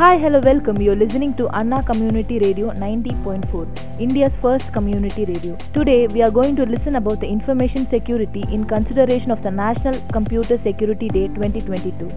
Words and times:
Hi, 0.00 0.16
hello, 0.18 0.40
welcome. 0.40 0.80
You're 0.80 0.94
listening 0.94 1.34
to 1.34 1.48
Anna 1.50 1.82
Community 1.82 2.38
Radio 2.38 2.70
90.4, 2.72 4.00
India's 4.00 4.32
first 4.40 4.72
community 4.72 5.24
radio. 5.24 5.56
Today, 5.72 6.06
we 6.06 6.22
are 6.22 6.30
going 6.30 6.56
to 6.56 6.64
listen 6.64 6.96
about 6.96 7.20
the 7.20 7.26
information 7.26 7.88
security 7.88 8.42
in 8.52 8.64
consideration 8.64 9.30
of 9.30 9.42
the 9.42 9.50
National 9.50 9.94
Computer 10.12 10.58
Security 10.58 11.08
Day 11.08 11.26
2022. 11.28 12.10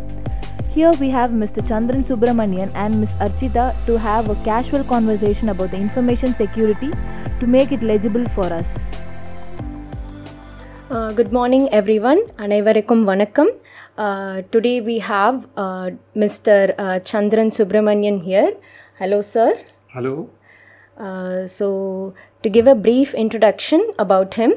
Here 0.74 0.92
we 1.00 1.10
have 1.10 1.30
Mr. 1.30 1.66
Chandran 1.68 2.04
Subramanian 2.04 2.72
and 2.76 3.02
Ms. 3.02 3.10
Archita 3.20 3.74
to 3.86 3.98
have 3.98 4.30
a 4.30 4.36
casual 4.44 4.84
conversation 4.84 5.50
about 5.50 5.72
the 5.72 5.78
information 5.78 6.34
security 6.36 6.92
to 7.40 7.48
make 7.48 7.72
it 7.72 7.84
legible 7.84 8.26
for 8.36 8.46
us. 8.60 8.68
Good 11.18 11.34
morning 11.38 11.66
everyone 12.12 12.22
அனைவருக்கும் 12.44 13.04
வணக்கம் 13.04 13.50
uh, 13.97 14.43
today 14.51 14.81
we 14.81 14.99
have 14.99 15.47
uh, 15.57 15.91
Mr. 16.17 16.75
Uh, 16.77 16.99
Chandran 17.01 17.53
Subramanian 17.59 18.23
here. 18.25 18.55
Hello, 18.99 19.21
sir. 19.21 19.61
Hello. 19.89 20.31
Uh, 20.97 21.47
so, 21.47 22.15
to 22.43 22.49
give 22.49 22.67
a 22.67 22.75
brief 22.75 23.15
introduction 23.15 23.93
about 23.99 24.35
him, 24.35 24.55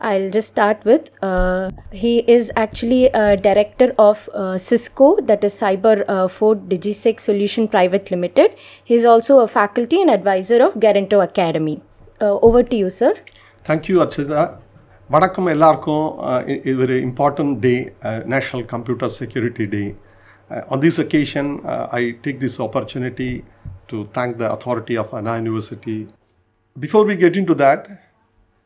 I'll 0.00 0.30
just 0.30 0.48
start 0.48 0.84
with 0.84 1.10
uh, 1.22 1.70
he 1.92 2.18
is 2.20 2.50
actually 2.56 3.06
a 3.06 3.36
director 3.36 3.94
of 3.98 4.28
uh, 4.34 4.58
Cisco, 4.58 5.16
that 5.22 5.42
is 5.44 5.54
Cyber 5.54 6.04
uh, 6.08 6.28
Ford 6.28 6.68
DigiSec 6.68 7.20
Solution 7.20 7.68
Private 7.68 8.10
Limited. 8.10 8.54
He 8.84 8.94
is 8.94 9.04
also 9.04 9.40
a 9.40 9.48
faculty 9.48 10.00
and 10.00 10.10
advisor 10.10 10.62
of 10.62 10.74
Garanto 10.74 11.22
Academy. 11.22 11.82
over 12.20 12.62
to 12.62 12.76
you, 12.76 12.90
sir. 12.90 13.14
Thank 13.64 13.88
you, 13.88 13.98
Achita. 13.98 14.60
வணக்கம் 15.10 15.48
எல்லாருக்கும். 15.52 16.04
இது 16.62 16.76
ஒரு 16.84 16.96
important 17.06 17.54
day 17.64 17.72
national 18.32 18.64
computer 18.72 19.12
security 19.16 19.64
day 19.74 19.82
on 20.72 20.82
this 20.84 20.98
occasion 21.04 21.50
I 21.98 22.02
take 22.24 22.38
this 22.44 22.58
opportunity 22.66 23.30
to 23.90 23.98
thank 24.16 24.36
the 24.42 24.46
authority 24.56 24.96
of 25.02 25.14
Anna 25.18 25.34
university 25.40 25.96
before 26.76 27.06
we 27.10 27.16
get 27.22 27.38
into 27.50 27.56
that 27.64 27.86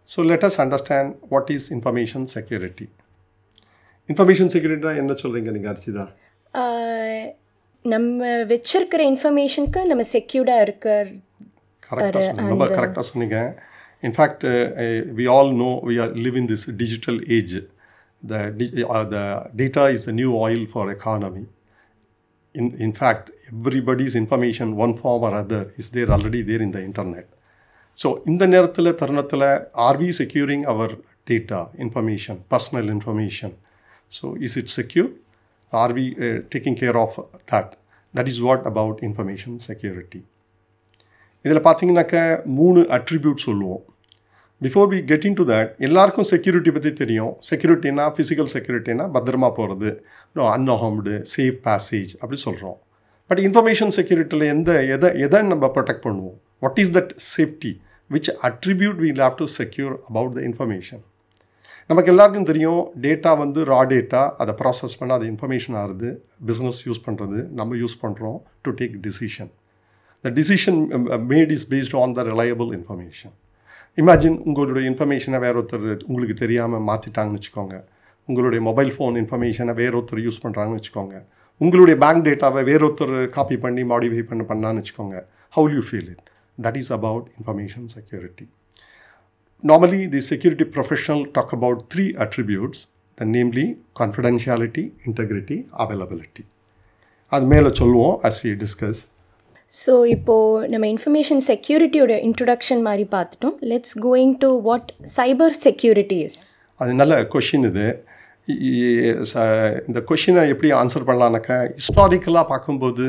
so 0.09 0.27
let 0.31 0.47
us 0.49 0.59
understand 0.65 1.13
what 1.33 1.53
is 1.57 1.69
information 1.77 2.27
security 2.35 2.87
information 4.09 4.53
செக்யூரிட்டினா 4.55 4.95
என்ன 5.03 5.17
சொல்கிறீங்க 5.23 5.53
நீங்கள் 5.57 5.73
அர்ச்சிதா 5.73 6.07
ஆஹ் 6.55 7.27
நம்ம 7.85 8.21
வச்சிருக்கிற 8.51 9.03
இன்ஃபர்மேஷனுக்கு 9.13 9.81
நம்ம 9.93 10.05
செக்யூர்டாக 10.15 10.67
இருக்கிற 10.67 10.93
கரெக்டாக 11.83 13.03
சொன்னீங்க. 13.09 13.39
In 14.07 14.13
fact, 14.13 14.43
சொன்னீங்க 14.43 14.83
in fact 14.83 15.15
we 15.19 15.27
all 15.27 15.53
know 15.53 15.81
we 15.89 15.99
are 15.99 16.13
live 16.13 16.37
in 16.37 16.49
this 16.53 16.71
digital 16.71 17.21
the 17.39 17.61
the 18.23 18.35
the 19.09 19.19
data 19.57 19.93
is 19.95 20.05
the 20.05 20.13
new 20.13 20.47
oil 20.47 20.69
for 20.73 20.91
economy 20.97 21.45
in, 22.55 22.75
in 22.79 22.93
fact, 22.93 23.31
everybody's 23.53 24.15
information, 24.15 24.77
one 24.77 24.97
form 24.97 25.23
or 25.23 25.35
other, 25.35 25.73
is 25.77 25.89
there 25.89 26.11
already 26.11 26.43
there 26.43 26.63
in 26.63 26.71
the 26.71 26.83
internet. 26.83 27.27
So, 27.95 28.23
இந்த 28.27 28.47
நேரத்தில் 28.47 28.95
தருணத்தில் 28.95 29.69
are 29.75 29.97
we 29.99 30.13
securing 30.13 30.67
our 30.67 30.89
data, 31.27 31.69
information, 31.79 32.45
personal 32.49 32.89
information? 32.89 33.57
So, 34.09 34.37
is 34.37 34.57
it 34.57 34.69
secure? 34.69 35.11
Are 35.73 35.93
we 35.93 36.17
uh, 36.17 36.41
taking 36.51 36.77
care 36.77 36.97
of 36.97 37.29
that? 37.47 37.77
That 38.15 38.29
is 38.29 38.41
what 38.41 38.67
about 38.67 39.03
information 39.03 39.61
security. 39.61 40.23
இதில் 41.43 41.65
பார்த்தீங்கன்னாக்க 41.65 42.45
மூணு 42.45 42.81
attribute 42.81 43.35
சொல்லுவோம் 43.35 43.85
before 44.65 44.89
we 44.93 44.99
get 45.11 45.25
into 45.39 45.45
that 45.53 45.71
எல்லாருக்கும் 45.87 46.29
security 46.33 46.71
பற்றி 46.75 46.93
தெரியும். 47.03 47.33
செக்யூரிட்டினா 47.51 48.05
physical 48.17 48.51
செக்யூரிட்டினா 48.55 49.07
பத்திரமா 49.17 49.51
போகிறது 49.59 49.91
அன்ஹார்ம்டு 50.57 51.15
safe 51.35 51.59
passage 51.71 52.13
அப்படி 52.23 52.41
சொல்கிறோம் 52.47 52.77
பட் 53.31 53.43
இன்ஃபர்மேஷன் 53.47 53.93
செக்யூரிட்டியில் 53.99 54.47
எந்த 54.55 54.71
எதை 54.95 55.11
எதை 55.27 55.41
நம்ம 55.53 55.71
ப்ரொடெக்ட் 55.75 56.05
பண்ணுவோம்? 56.07 56.39
What 56.65 56.79
is 56.85 56.95
that 56.99 57.13
safety 57.35 57.73
which 58.15 58.31
attribute 58.51 58.99
we 59.05 59.11
have 59.25 59.37
to 59.43 59.49
secure 59.59 59.95
about 60.11 60.35
the 60.39 60.43
information 60.51 61.03
நமக்கு 61.91 62.11
எல்லாருக்கும் 62.13 62.49
தெரியும் 62.51 62.83
டேட்டா 63.05 63.31
வந்து 63.45 63.61
ரா 63.71 63.81
டேட்டா 63.93 64.21
அதை 64.43 64.53
ப்ராசஸ் 64.61 64.99
பண்ண 64.99 65.15
அது 65.19 65.27
இன்ஃபர்மேஷன் 65.33 65.77
ஆகுது. 65.83 66.11
பிஸ்னஸ் 66.49 66.81
யூஸ் 66.89 67.05
பண்ணுறது 67.07 67.39
நம்ம 67.61 67.77
யூஸ் 67.85 67.97
பண்ணுறோம் 68.05 68.39
to 68.67 68.73
take 68.81 68.95
decision 69.07 69.51
the 70.25 70.33
decision 70.41 70.79
made 71.33 71.53
is 71.57 71.67
based 71.73 71.97
on 72.03 72.15
the 72.19 72.23
reliable 72.33 72.71
information 72.81 73.35
imagine 73.99 74.37
உங்களுடைய 74.49 74.85
இன்ஃபர்மேஷனை 74.91 75.39
வேற 75.45 75.55
ஒருத்தர் 75.61 75.85
உங்களுக்கு 76.11 76.35
தெரியாமல் 76.41 76.87
மாற்றிட்டாங்கன்னு 76.89 77.39
வச்சுக்கோங்க. 77.39 77.77
உங்களுடைய 78.29 78.61
மொபைல் 78.69 78.91
ஃபோன் 78.95 79.17
இன்ஃபர்மேஷனை 79.21 79.75
வேற 79.81 79.93
ஒருத்தர் 79.99 80.23
யூஸ் 80.27 80.41
பண்ணுறாங்கன்னு 80.45 80.79
வச்சுக்கோங்க. 80.81 81.17
உங்களுடைய 81.61 81.97
பேங்க் 82.05 82.25
டேட்டாவை 82.29 82.63
வேற 82.71 82.81
ஒருத்தர் 82.89 83.15
காப்பி 83.37 83.57
பண்ணி 83.65 83.83
மாடிஃபை 83.93 84.25
பண்ண 84.31 84.45
பண்ணான்னு 84.51 84.81
வச்சுக்கோங்க. 84.83 85.17
How 85.55 85.69
you 85.75 85.83
feel 85.89 86.11
it 86.15 86.25
that 86.59 86.79
is 86.83 86.93
about 86.99 87.29
information 87.37 87.87
security 87.97 88.47
normally 89.65 90.01
the 90.15 90.21
security 90.31 90.67
professional 90.75 91.25
talk 91.39 91.55
about 91.59 91.83
three 91.93 92.07
attributes 92.25 92.83
the 93.19 93.29
namely 93.37 93.67
confidentiality 94.01 94.85
integrity 95.09 95.59
availability 95.85 96.45
அது 97.33 97.47
மேலே 97.47 97.71
சொல்லுவோம் 97.81 98.17
அஸ் 98.29 98.41
வி 98.45 98.51
டிஸ்கஸ் 98.65 99.01
ஸோ 99.83 99.93
இப்போது 100.15 100.69
நம்ம 100.73 100.89
இன்ஃபர்மேஷன் 100.95 101.43
செக்யூரிட்டியோட 101.51 102.15
இன்ட்ரொடக்ஷன் 102.29 102.83
மாதிரி 102.89 103.05
பார்த்துட்டோம். 103.15 103.57
Let's 103.73 103.95
going 104.07 104.35
to 104.45 104.51
what 104.69 104.91
cyber 105.19 105.55
security 105.67 106.19
is 106.27 106.41
அது 106.81 106.93
நல்ல 107.01 107.15
question 107.35 107.67
இது. 107.71 107.87
இந்த 109.89 110.01
கொஷினை 110.09 110.43
எப்படி 110.53 110.71
ஆன்சர் 110.81 111.07
பண்ணலான்னாக்கா 111.09 111.57
ஹிஸ்டாரிக்கலாக 111.79 112.47
பார்க்கும்போது 112.53 113.07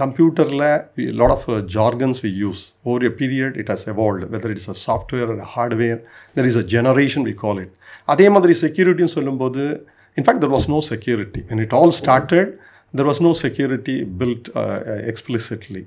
கம்ப்யூட்டரில் 0.00 0.64
lot 1.20 1.34
of 1.36 1.46
jargons 1.76 2.20
we 2.24 2.30
use 2.42 2.62
over 2.88 3.04
a 3.10 3.12
period 3.20 3.54
it 3.60 3.70
has 3.74 3.86
evolved 3.92 4.26
whether 4.34 4.52
it's 4.54 4.70
a 4.74 4.76
software 4.86 5.30
hardware 5.54 6.00
there 6.36 6.48
is 6.50 6.58
a 6.62 6.64
generation 6.74 7.24
we 7.28 7.34
call 7.44 7.60
it 7.64 7.72
அதே 8.14 8.26
மாதிரி 8.34 8.56
செக்யூரிட்டின்னு 8.64 9.14
சொல்லும்போது 9.18 9.64
in fact 10.16 10.42
there 10.44 10.54
was 10.56 10.68
no 10.74 10.80
security 10.92 11.42
and 11.50 11.62
it 11.66 11.74
all 11.80 11.94
started 12.00 12.52
there 12.98 13.08
was 13.08 13.22
no 13.26 13.32
security 13.44 13.96
built 14.20 14.48
explicitly 15.10 15.82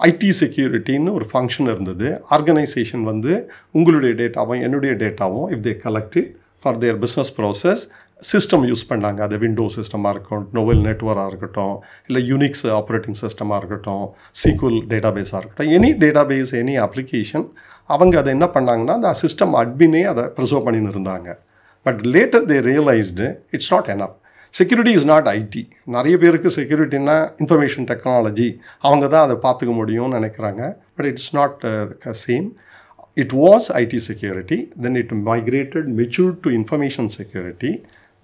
IT 0.00 0.30
செக்யூரிட்டின்னு 0.40 1.10
ஒரு 1.18 1.26
function 1.32 1.68
இருந்தது. 1.72 2.08
Organisation 2.36 3.04
வந்து 3.10 3.32
உங்களுடைய 3.78 4.12
டேட்டாவும் 4.20 4.62
என்னுடைய 4.66 4.92
டேட்டாவும் 5.02 5.46
if 5.54 5.64
they 5.66 5.74
collected 5.84 6.30
for 6.62 6.78
their 6.84 6.98
business 7.04 7.32
process 7.38 7.82
system 8.30 8.64
use 8.70 8.84
பண்ணாங்க. 8.90 9.20
அது 9.26 9.36
விண்டோ 9.44 9.64
சிஸ்டமாக 9.76 10.12
இருக்கட்டும் 10.14 10.48
நோவல் 10.58 10.82
நெட்ஒர்க்காக 10.88 11.30
இருக்கட்டும் 11.32 11.76
இல்லை 12.08 12.20
யூனிக்ஸ் 12.30 12.64
ஆப்ரேட்டிங் 12.78 13.18
சிஸ்டமாக 13.22 13.58
இருக்கட்டும் 13.60 14.04
சீக்குவல் 14.42 14.80
டேட்டாபேஸாக 14.92 15.40
இருக்கட்டும். 15.40 15.70
எனி 15.78 15.90
டேட்டாபேஸ் 16.02 16.52
எனி 16.62 16.76
அப்ளிகேஷன் 16.86 17.46
அவங்க 17.94 18.14
அதை 18.22 18.30
என்ன 18.36 18.46
பண்ணாங்கன்னா 18.56 18.94
அந்த 19.00 19.10
சிஸ்டம் 19.22 19.54
அட்மினே 19.62 20.02
அதை 20.12 20.22
ப்ரிசர்வ் 20.36 20.66
பண்ணின்னு 20.66 20.92
இருந்தாங்க. 20.94 21.30
But 21.86 22.00
later 22.14 22.46
they 22.50 22.58
realised 22.70 23.26
it's 23.56 23.72
not 23.74 23.90
enough 23.94 24.16
security 24.54 24.92
is 24.98 25.06
not 25.12 25.28
IT 25.38 25.62
நிறைய 25.86 26.14
பேருக்கு 26.18 26.50
செக்யூரிட்டின்னா 26.56 27.16
இன்ஃபர்மேஷன் 27.42 27.86
டெக்னாலஜி 27.90 28.48
அவங்க 28.80 29.06
தான் 29.08 29.24
அதை 29.26 29.36
பார்த்துக்க 29.46 29.72
முடியும்னு 29.80 30.18
நினைக்கிறாங்க. 30.18 30.62
But 30.96 31.06
it's 31.06 31.32
not 31.34 31.64
same 32.26 32.46
it 33.16 33.34
was 33.44 33.66
IT 33.82 34.00
security 34.08 34.58
then 34.82 34.94
it 34.94 35.14
migrated 35.30 35.88
matured 36.00 36.38
to 36.40 36.50
information 36.50 37.10
security 37.18 37.72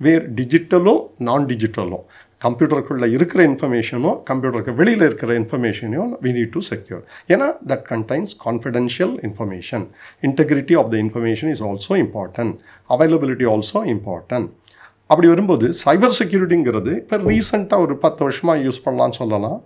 where 0.00 0.24
டிஜிட்டலும் 0.41 1.02
non 1.28 1.46
டிஜிட்டலும் 1.46 2.04
கம்ப்யூட்டருக்குள்ளே 2.42 3.06
இருக்கிற 3.12 3.41
இன்ஃபர்மேஷனும் 3.48 4.18
கம்ப்யூட்டருக்கு 4.30 4.74
வெளியில் 4.74 5.04
இருக்கிற 5.08 5.32
இன்ஃபர்மேஷனையும் 5.34 6.12
வி 6.22 6.30
நீட் 6.32 6.52
டு 6.52 6.60
செக்யூர் 6.70 7.02
ஏன்னா 7.28 7.48
that 7.66 7.84
contains 7.91 8.32
confidential 8.47 9.14
information 9.28 9.84
integrity 10.22 10.76
of 10.76 10.88
the 10.91 10.97
information 10.97 11.50
is 11.50 11.62
also 11.62 11.97
important 12.04 12.54
availability 12.91 13.48
also 13.54 13.80
important 13.86 14.48
அப்படி 15.10 15.28
வரும்போது 15.28 15.66
சைபர் 15.84 16.16
செக்யூரிட்டிங்கிறது 16.19 16.92
இப்போ 17.03 17.16
ரீசெண்டாக 17.28 17.84
ஒரு 17.86 17.95
பத்து 18.04 18.21
வருஷமாக 18.24 18.65
யூஸ் 18.66 18.83
பண்ணலாம்னு 18.84 19.18
சொல்லலாம். 19.21 19.59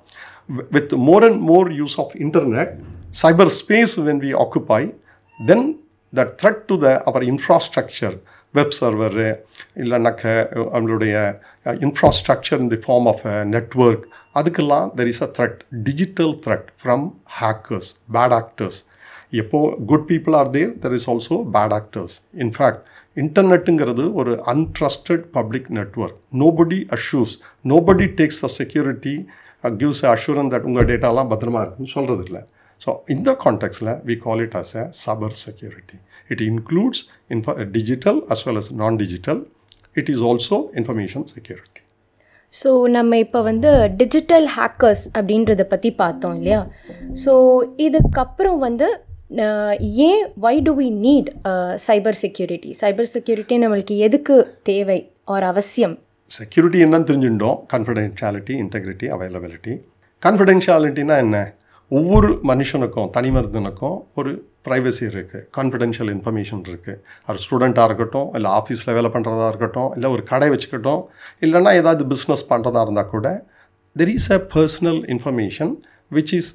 With 0.76 0.92
more 1.08 1.24
and 1.28 1.40
more 1.50 1.68
use 1.80 1.96
of 2.02 2.14
internet 2.24 2.72
cyber 3.22 3.52
space 3.58 3.94
when 4.06 4.20
we 4.24 4.30
occupy 4.44 4.82
then 5.40 5.66
the 6.12 6.24
threat 6.40 6.62
to 6.70 6.76
the 6.84 6.88
our 7.04 7.26
infrastructure 7.32 8.16
web 8.54 8.74
server 8.80 9.28
இல்லைனாக்க 9.82 10.24
நம்மளுடைய 10.74 11.14
infrastructure 11.66 12.60
in 12.64 12.72
the 12.74 12.80
form 12.84 13.06
of 13.12 13.22
a 13.32 13.36
network 13.54 14.04
அதுக்கெல்லாம் 14.34 14.88
there 14.98 15.10
is 15.12 15.22
a 15.22 15.30
threat 15.36 15.58
digital 15.88 16.34
threat 16.44 16.68
from 16.82 17.04
hackers 17.40 17.90
bad 18.16 18.34
actors 18.40 18.78
எப்போ 19.42 19.60
good 19.86 20.06
people 20.10 20.36
are 20.40 20.50
there 20.50 20.72
there 20.84 20.96
is 20.98 21.08
also 21.08 21.38
bad 21.56 21.74
actors 21.80 22.14
in fact 22.44 22.82
இன்டர்நெட்டுங்கிறது 23.16 24.04
ஒரு 24.14 24.32
untrusted 24.52 25.24
public 25.30 25.68
network 25.70 26.18
nobody 26.38 26.80
அஷ்யூஸ் 26.90 27.34
nobody 27.64 28.06
takes 28.18 28.42
a 28.44 28.50
security 28.56 29.14
gives 29.74 30.02
assurance 30.06 30.50
that 30.54 30.62
உங்கள் 30.62 30.88
டேட்டாலாம் 30.88 31.30
பத்திரமா 31.30 31.60
இருக்குன்னு 31.60 31.92
சொல்கிறது 31.92 32.24
இல்லை 32.24 32.42
so 32.80 32.92
இந்த 33.08 33.30
கான்டெக்ட்ஸில் 33.44 33.92
we 34.04 34.16
call 34.18 34.40
it 34.40 34.56
as 34.56 34.74
a 34.76 34.84
cyber 35.04 35.36
security 35.40 35.98
it 36.30 36.42
includes 36.42 37.02
info 37.30 37.46
digital 37.70 38.20
as 38.28 38.44
well 38.48 38.56
as 38.56 38.72
non 38.74 38.96
digital 38.96 39.40
it 39.96 40.10
is 40.10 40.22
also 40.22 40.58
information 40.74 41.26
security 41.34 41.80
so 42.52 42.70
நம்ம 42.90 43.16
இப்போ 43.16 43.42
வந்து 43.42 43.70
டிஜிட்டல் 43.96 44.46
ஹேக்கர்ஸ் 44.56 45.04
அப்படின்றத 45.14 45.62
பற்றி 45.64 45.90
பார்த்தோம் 45.94 46.34
இல்லையா? 46.34 46.60
ஸோ 47.24 47.32
இதுக்கப்புறம் 47.78 48.58
வந்து 48.58 48.88
ஏன் 50.08 50.24
why 50.44 50.54
do 50.66 50.72
we 50.80 50.86
need 51.04 51.28
cyber 51.86 52.18
security 52.22 52.70
cyber 52.80 53.08
security 53.14 53.54
நம்மளுக்கு 53.62 53.96
எதுக்கு 54.06 54.36
தேவை? 54.62 54.98
ஒரு 55.34 55.46
அவசியம்? 55.46 55.94
செக்யூரிட்டி 56.30 56.78
என்னன்னு 56.84 57.08
தெரிஞ்சுட்டோம் 57.10 57.58
கான்ஃபிடென்ஷியாலிட்டி 57.72 58.54
இன்டெகிரிட்டி 58.64 59.06
அவைலபிலிட்டி 59.16 59.74
கான்ஃபிடென்ஷியாலிட்டினா 60.22 61.16
என்ன? 61.24 61.38
ஒவ்வொரு 61.90 62.28
மனுஷனுக்கும் 62.50 63.10
தனி 63.10 63.30
மனிதனுக்கும் 63.30 63.96
ஒரு 64.14 64.30
ப்ரைவசி 64.66 65.04
இருக்குது 65.10 65.44
கான்ஃபிடென்ஷியல் 65.58 66.10
இன்ஃபர்மேஷன் 66.14 66.62
இருக்குது 66.70 67.00
ஒரு 67.28 67.38
ஸ்டூடெண்ட்டாக 67.44 67.88
இருக்கட்டும் 67.90 68.28
இல்லை 68.34 68.50
ஆஃபீஸில் 68.60 68.94
வேலை 68.98 69.10
பண்ணுறதா 69.10 69.48
இருக்கட்டும் 69.48 69.90
இல்லை 69.94 70.10
ஒரு 70.10 70.22
கடை 70.22 70.48
வச்சுக்கட்டும் 70.50 71.02
இல்லைன்னா 71.42 71.74
ஏதாவது 71.80 72.04
பிஸ்னஸ் 72.14 72.46
பண்ணுறதா 72.48 72.82
இருந்தால் 72.82 73.12
கூட 73.14 73.28
there 73.96 74.08
is 74.08 74.30
a 74.32 74.40
personal 74.56 75.00
information 75.16 75.72
which 76.10 76.34
is 76.34 76.50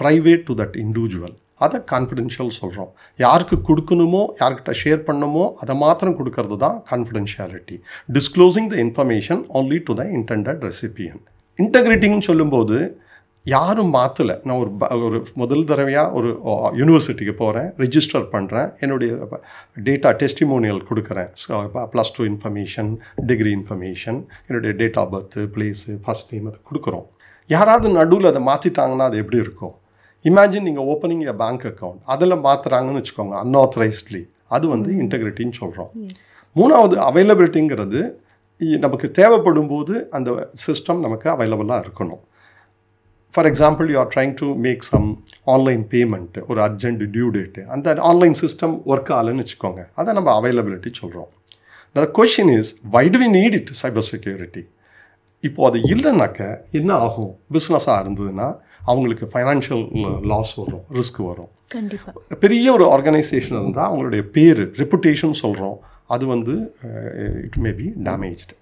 private 0.00 0.44
to 0.44 0.54
that 0.54 0.76
individual 0.76 1.36
அதை 1.64 1.78
கான்ஃபிடென்ஷியல் 1.92 2.52
சொல்கிறோம் 2.60 2.90
யாருக்கு 3.24 3.58
கொடுக்கணுமோ 3.68 4.22
யார்கிட்ட 4.40 4.74
ஷேர் 4.82 5.06
பண்ணணுமோ 5.08 5.44
அதை 5.64 5.76
மாத்திரம் 5.84 6.18
கொடுக்கறது 6.20 6.58
தான் 6.64 6.78
confidentiality 6.90 7.78
disclosing 8.18 8.70
the 8.74 8.78
information 8.86 9.42
only 9.60 9.80
to 9.88 9.94
the 10.00 10.04
intended 10.18 10.62
recipient 10.70 11.22
இன்டகிரேட்டிங்னு 11.58 12.28
சொல்லும்போது 12.30 12.76
யாரும் 13.46 13.88
மாற்றலை 13.96 14.34
நான் 14.46 14.60
ஒரு 14.62 14.70
ஒரு 15.06 15.18
முதல் 15.40 15.64
தடவையாக 15.70 16.14
ஒரு 16.18 16.28
யூனிவர்சிட்டிக்கு 16.80 17.34
போகிறேன் 17.40 17.68
ரிஜிஸ்டர் 17.82 18.26
பண்ணுறேன் 18.34 18.68
என்னுடைய 18.84 19.12
டேட்டா 19.88 20.10
டெஸ்டிமோனியல் 20.20 20.80
கொடுக்குறேன். 20.90 21.30
Plus 21.94 22.14
two 22.16 22.24
information 22.32 22.90
degree 23.30 23.52
information 23.58 24.20
என்னுடைய 24.48 24.72
date 24.82 24.98
of 25.02 25.12
birth 25.14 25.42
place 25.56 25.98
first 26.04 26.30
name 26.34 26.48
அதை 26.50 26.60
கொடுக்குறோம். 26.70 27.06
யாராவது 27.50 27.88
நடுவில் 27.98 28.30
அதை 28.32 28.42
மாற்றிட்டாங்கன்னா 28.50 29.08
அது 29.10 29.22
எப்படி 29.22 29.40
இருக்கும்? 29.44 29.74
இமேஜின் 30.24 30.66
நீங்கள் 30.68 30.88
ஓப்பனிங் 30.92 31.22
எ 31.32 31.36
பேங்க் 31.42 31.64
அக்கௌண்ட் 31.70 32.00
அதில் 32.14 32.42
மாற்றுறாங்கன்னு 32.46 33.00
வச்சுக்கோங்க 33.00 33.36
அன்ஆத்தரைஸ்ட்லி 33.44 34.22
அது 34.56 34.66
வந்து 34.74 34.90
இன்டெகிரிட்டின்னு 35.02 35.56
சொல்கிறோம் 35.60 35.92
மூணாவது 36.56 36.96
அவைலபிலிட்டிங்கிறது 37.08 38.00
நமக்கு 38.84 39.06
தேவைப்படும் 39.18 39.70
போது 39.72 39.94
அந்த 40.16 40.30
சிஸ்டம் 40.64 41.00
நமக்கு 41.04 41.26
அவைலபிளாக 41.34 41.82
இருக்கணும். 41.84 42.20
For 43.34 43.48
example 43.50 43.86
you 43.92 43.96
are 44.02 44.10
trying 44.14 44.34
to 44.40 44.48
make 44.66 44.82
some 44.90 45.06
online 45.54 45.82
payment 45.94 46.36
ஒரு 46.50 46.60
அர்ஜென்ட் 46.66 47.02
டியூ 47.14 47.28
டேட்டு 47.36 47.62
அந்த 47.74 47.94
ஆன்லைன் 48.10 48.36
சிஸ்டம் 48.42 48.74
ஒர்க் 48.92 49.10
ஆகலைன்னு 49.16 49.44
வச்சுக்கோங்க. 49.44 49.82
அதை 50.00 50.10
நம்ம 50.18 50.30
அவைலபிலிட்டி 50.40 50.92
சொல்கிறோம் 51.00 51.30
the 51.96 52.04
question 52.18 52.52
is 52.58 52.70
why 52.96 53.04
do 53.14 53.20
we 53.22 53.28
need 53.38 53.56
it 53.60 53.72
cyber 53.82 54.06
security 54.12 54.64
இப்போ 55.48 55.60
அது 55.68 55.78
இல்லைனாக்க 55.94 56.40
என்ன 56.80 56.90
ஆகும்? 57.06 57.32
பிஸ்னஸாக 57.54 58.02
இருந்ததுன்னா 58.04 58.48
அவங்களுக்கு 58.90 59.26
ஃபைனான்ஷியல் 59.32 59.84
லாஸ் 60.32 60.52
வரும் 60.60 60.84
ரிஸ்க் 60.98 61.20
வரும். 61.30 61.50
பெரிய 62.44 62.66
ஒரு 62.76 62.84
ஆர்கனைசேஷன் 62.94 63.58
இருந்தால் 63.60 63.88
அவங்களுடைய 63.90 64.22
பேர் 64.36 64.62
ரெப்புடேஷன் 64.82 65.34
சொல்கிறோம் 65.42 65.76
அது 66.14 66.24
வந்து 66.34 66.54
it 67.46 67.60
may 67.66 67.70
be 67.80 67.86
damaged 68.08 68.56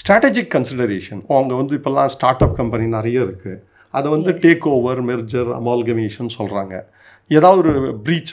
strategic 0.00 0.50
consideration 0.56 1.22
அவங்க 1.34 1.52
வந்து 1.60 1.74
இப்போல்லாம் 1.78 2.10
ஸ்டார்ட் 2.14 2.44
அப் 2.46 2.56
கம்பெனி 2.60 2.84
நிறைய 2.96 3.18
இருக்குது 3.26 3.60
அதை 3.98 4.08
வந்து. 4.14 4.30
டேக் 4.44 4.66
ஓவர் 4.76 5.00
மெர்ஜர் 5.10 5.50
அமால்கமேஷன் 5.60 6.30
சொல்கிறாங்க 6.38 6.74
ஏதாவது 7.36 7.58
ஒரு 7.62 7.72
ப்ரீச் 8.04 8.32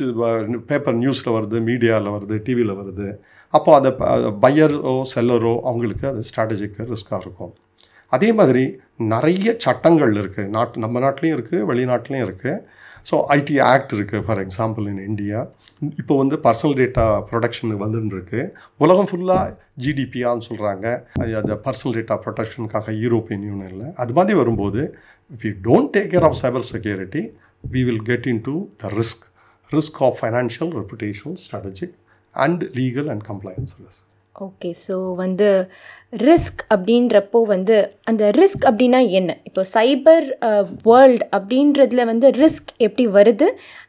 பேப்பர் 0.69 0.97
நியூஸில் 1.01 1.33
வருது 1.37 1.57
மீடியாவில் 1.69 2.13
வருது 2.15 2.37
டிவியில் 2.45 2.77
வருது. 2.81 3.07
அப்போ 3.53 3.69
அதை 3.79 3.91
பையரோ 4.45 4.93
செல்லரோ 5.13 5.53
அவங்களுக்கு 5.69 6.05
அது 6.11 6.21
ஸ்ட்ராட்டஜிக் 6.29 6.79
ரிஸ்க்காக 6.93 7.21
இருக்கும். 7.25 7.53
அதே 8.11 8.29
மாதிரி 8.33 8.63
நிறைய 9.11 9.49
சட்டங்கள் 9.63 10.13
இருக்குது 10.21 10.51
நாட்டு 10.55 10.83
நம்ம 10.83 10.99
நாட்டிலையும் 10.99 11.37
இருக்குது 11.37 11.67
வெளிநாட்டிலையும் 11.69 12.27
இருக்குது 12.27 12.55
ஸோ 13.07 13.17
ஐடி 13.35 13.55
ஆக்ட் 13.65 13.93
இருக்குது 13.95 14.23
ஃபார் 14.25 14.41
எக்ஸாம்பிள் 14.43 14.85
இன் 14.91 15.03
இந்தியா 15.07 15.39
இப்போ 15.99 16.13
வந்து 16.17 16.35
பர்சனல் 16.45 16.75
டேட்டா 16.79 17.05
ப்ரொடக்ஷன் 17.29 17.75
வந்துருக்கு 17.83 18.41
உலகம் 18.79 19.09
ஃபுல்லாக 19.09 19.53
ஜிடிபியான்னு 19.83 20.47
சொல்கிறாங்க 20.49 20.87
அது 21.37 21.57
பர்சனல் 21.65 21.95
டேட்டா 21.97 22.17
ப்ரொடெக்ஷனுக்காக 22.25 22.95
யூரோப்பியன் 23.03 23.45
யூனியனில் 23.49 23.87
அது 23.95 24.13
மாதிரி 24.13 24.37
வரும்போது 24.39 24.83
we 25.41 25.51
don't 25.67 25.91
take 25.95 26.11
care 26.13 26.27
of 26.29 26.39
cyber 26.43 26.67
security 26.69 27.23
we 27.63 27.83
will 27.83 28.03
get 28.03 28.27
into 28.45 28.55
the 28.83 28.93
risk 28.95 29.25
risk 29.71 29.99
of 30.01 30.19
financial 30.19 30.71
reputation 30.73 31.35
strategic 31.45 31.95
and 32.35 32.63
legal 32.75 33.09
and 33.09 33.25
compliance 33.27 33.73
risk 33.79 34.05
okay 34.45 34.69
so 34.87 34.95
வந்து 35.21 35.47
ரிஸ்க் 36.27 36.61
அப்படின்றப்போ 36.73 37.39
வந்து 37.53 37.75
அந்த 38.03 38.23
ரிஸ்க் 38.39 38.63
அப்படின்னா 38.69 38.99
என்ன? 39.19 39.31
இப்போ 39.49 39.61
சைபர் 39.75 40.27
வேர்ல்ட் 40.89 41.23
அப்படின்றதுல 41.37 42.05
வந்து 42.05 42.29
ரிஸ்க் 42.43 42.71
எப்படி 42.87 43.05
வருது? 43.17 43.47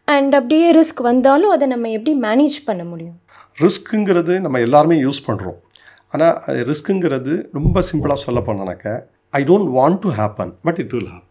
அண்ட் 0.08 0.34
அப்படியே 0.34 0.68
ரிஸ்க் 0.78 1.02
வந்தாலும் 1.10 1.54
அதை 1.56 1.68
நம்ம 1.74 1.90
எப்படி 1.98 2.14
மேனேஜ் 2.26 2.58
பண்ண 2.68 2.84
முடியும்? 2.84 3.16
ரிஸ்க்குங்கிறது 3.58 4.34
நம்ம 4.40 4.60
எல்லாருமே 4.66 4.98
யூஸ் 5.06 5.26
பண்ணுறோம் 5.28 5.58
ஆனால் 6.12 6.36
ரிஸ்க்குங்கிறது 6.70 7.32
ரொம்ப 7.58 7.82
சிம்பிளாக 7.90 8.24
சொல்ல 8.26 8.40
போனாக்க 8.40 8.86
I 9.34 9.40
don't 9.50 9.70
want 9.78 10.00
to 10.04 10.10
happen 10.20 10.52
but 10.66 10.78
it 10.84 10.94
will 10.96 11.10
happen 11.14 11.26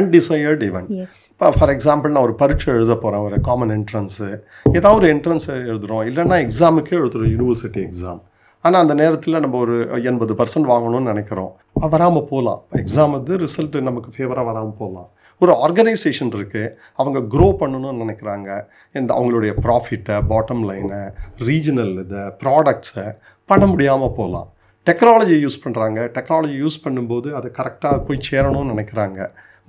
undesired 0.00 0.62
event 0.66 0.90
இப்போ 1.30 1.46
ஃபார் 1.56 1.72
எக்ஸாம்பிள் 1.74 2.12
நான் 2.14 2.26
ஒரு 2.28 2.34
பரீட்சை 2.42 2.68
எழுத 2.74 2.94
போகிறேன் 2.94 3.24
ஒரு 3.28 3.38
காமன் 3.48 3.72
என்ட்ரன்ஸு 3.78 4.28
ஏதாவது 4.78 4.98
ஒரு 5.00 5.08
என்ட்ரன்ஸ் 5.14 5.46
எழுதுகிறோம் 5.70 6.02
இல்லைன்னா 6.10 6.38
எக்ஸாமுக்கே 6.46 6.98
எழுதுகிறோம் 7.00 7.32
யூனிவர்சிட்டி 7.34 7.82
எக்ஸாம் 7.88 8.20
ஆனால் 8.64 8.82
அந்த 8.84 8.94
நேரத்தில் 9.00 9.42
நம்ம 9.44 9.58
ஒரு 9.64 9.76
எண்பது 10.10 10.32
பர்சன்ட் 10.40 10.68
வாங்கணும்னு 10.72 11.10
நினைக்கிறோம். 11.12 11.52
வராமல் 11.94 12.28
போகலாம் 12.30 12.60
எக்ஸாம் 12.80 13.14
வந்து 13.16 13.32
ரிசல்ட் 13.44 13.76
நமக்கு 13.88 14.10
ஃபேவராக 14.16 14.44
வராமல் 14.50 14.78
போகலாம் 14.82 15.08
ஒரு 15.42 15.52
ஆர்கனைசேஷன் 15.64 16.32
இருக்குது 16.38 16.72
அவங்க 17.00 17.18
க்ரோ 17.34 17.46
பண்ணணும்னு 17.60 18.00
நினைக்கிறாங்க. 18.04 18.48
இந்த 18.98 19.10
அவங்களுடைய 19.16 19.52
ப்ராஃபிட்டை 19.64 20.16
பாட்டம் 20.32 20.64
லைனை 20.70 21.02
ரீஜனல் 21.48 21.94
இதை 22.04 22.24
ப்ராடக்ட்ஸை 22.42 23.06
பண்ண 23.50 23.66
முடியாமல் 23.72 24.16
போகலாம் 24.18 24.50
டெக்னாலஜி 24.86 25.36
யூஸ் 25.44 25.62
பண்ணுறாங்க 25.64 26.00
டெக்னாலஜி 26.16 26.56
யூஸ் 26.64 26.82
பண்ணும்போது 26.84 27.30
அது 27.38 27.48
கரெக்டாக 27.58 27.98
போய் 28.08 28.26
சேரணும்னு 28.28 28.72
நினைக்கிறாங்க. 28.74 29.20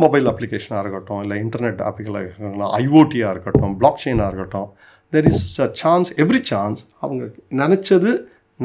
மொபைல் 0.03 0.27
அப்ளிகேஷனாக 0.31 0.83
இருக்கட்டும் 0.83 1.21
இல்லை 1.23 1.38
இன்டர்நெட் 1.45 1.81
அப்ளிகேஷன் 1.89 2.61
ஐஓடியாக 2.81 3.33
இருக்கட்டும் 3.35 3.73
பிளாக் 3.79 4.03
செயினாக 4.03 4.29
இருக்கட்டும் 4.31 4.69
there 5.13 5.27
is 5.31 5.43
a 5.65 5.69
chance 5.81 6.09
every 6.23 6.41
chance 6.51 6.81
அவங்க 7.05 7.23
நினச்சது 7.61 8.11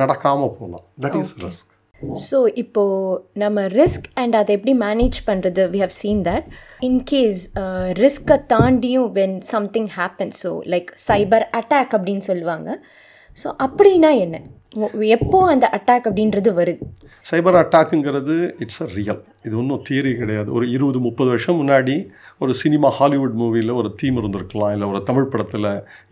நடக்காமல் 0.03 0.55
போகலாம். 0.59 0.87
That 1.05 1.19
is. 1.23 1.33
ரிஸ்க் 1.47 1.73
ஸோ 2.29 2.39
இப்போது 2.63 3.21
நம்ம 3.43 3.63
ரிஸ்க் 3.81 4.09
அண்ட் 4.23 4.35
அதை 4.41 4.51
எப்படி 4.57 4.73
மேனேஜ் 4.87 5.19
பண்ணுறது 5.29 5.63
we 5.75 5.79
have 5.85 5.95
seen 6.01 6.21
that 6.27 6.49
in case 6.89 7.41
ரிஸ்க்கை 8.03 8.37
தாண்டியும் 8.53 9.09
when 9.19 9.37
something 9.53 9.89
happen 9.99 10.33
so 10.43 10.51
like 10.75 10.91
cyber 11.09 11.45
attack 11.61 11.95
அப்படின்னு 11.99 12.25
சொல்லுவாங்க. 12.31 12.69
ஸோ 13.37 13.49
அப்படின்னா 13.67 14.11
என்ன? 14.25 14.37
எப்போ 15.17 15.39
அந்த 15.53 15.67
அட்டாக் 15.77 16.07
அப்படின்றது 16.09 16.51
வருது? 16.59 16.85
சைபர் 17.31 17.59
அட்டாக்குங்கிறது 17.61 18.35
இட்ஸ் 18.65 18.83
அ 18.87 18.89
ரியல் 18.97 19.23
இது 19.47 19.55
ஒன்றும் 19.63 19.83
தியரி 19.89 20.13
கிடையாது. 20.21 20.49
ஒரு 20.59 20.67
இருபது 20.77 20.99
முப்பது 21.07 21.29
வருஷம் 21.35 21.59
முன்னாடி 21.61 21.97
ஒரு 22.45 22.53
சினிமா 22.63 22.89
ஹாலிவுட் 22.99 23.37
மூவியில் 23.43 23.73
ஒரு 23.81 23.91
தீம் 24.01 24.19
இருந்திருக்கலாம். 24.23 24.75
இல்லை 24.77 24.89
ஒரு 24.93 25.01
தமிழ் 25.11 25.31
படத்தில் 25.33 25.71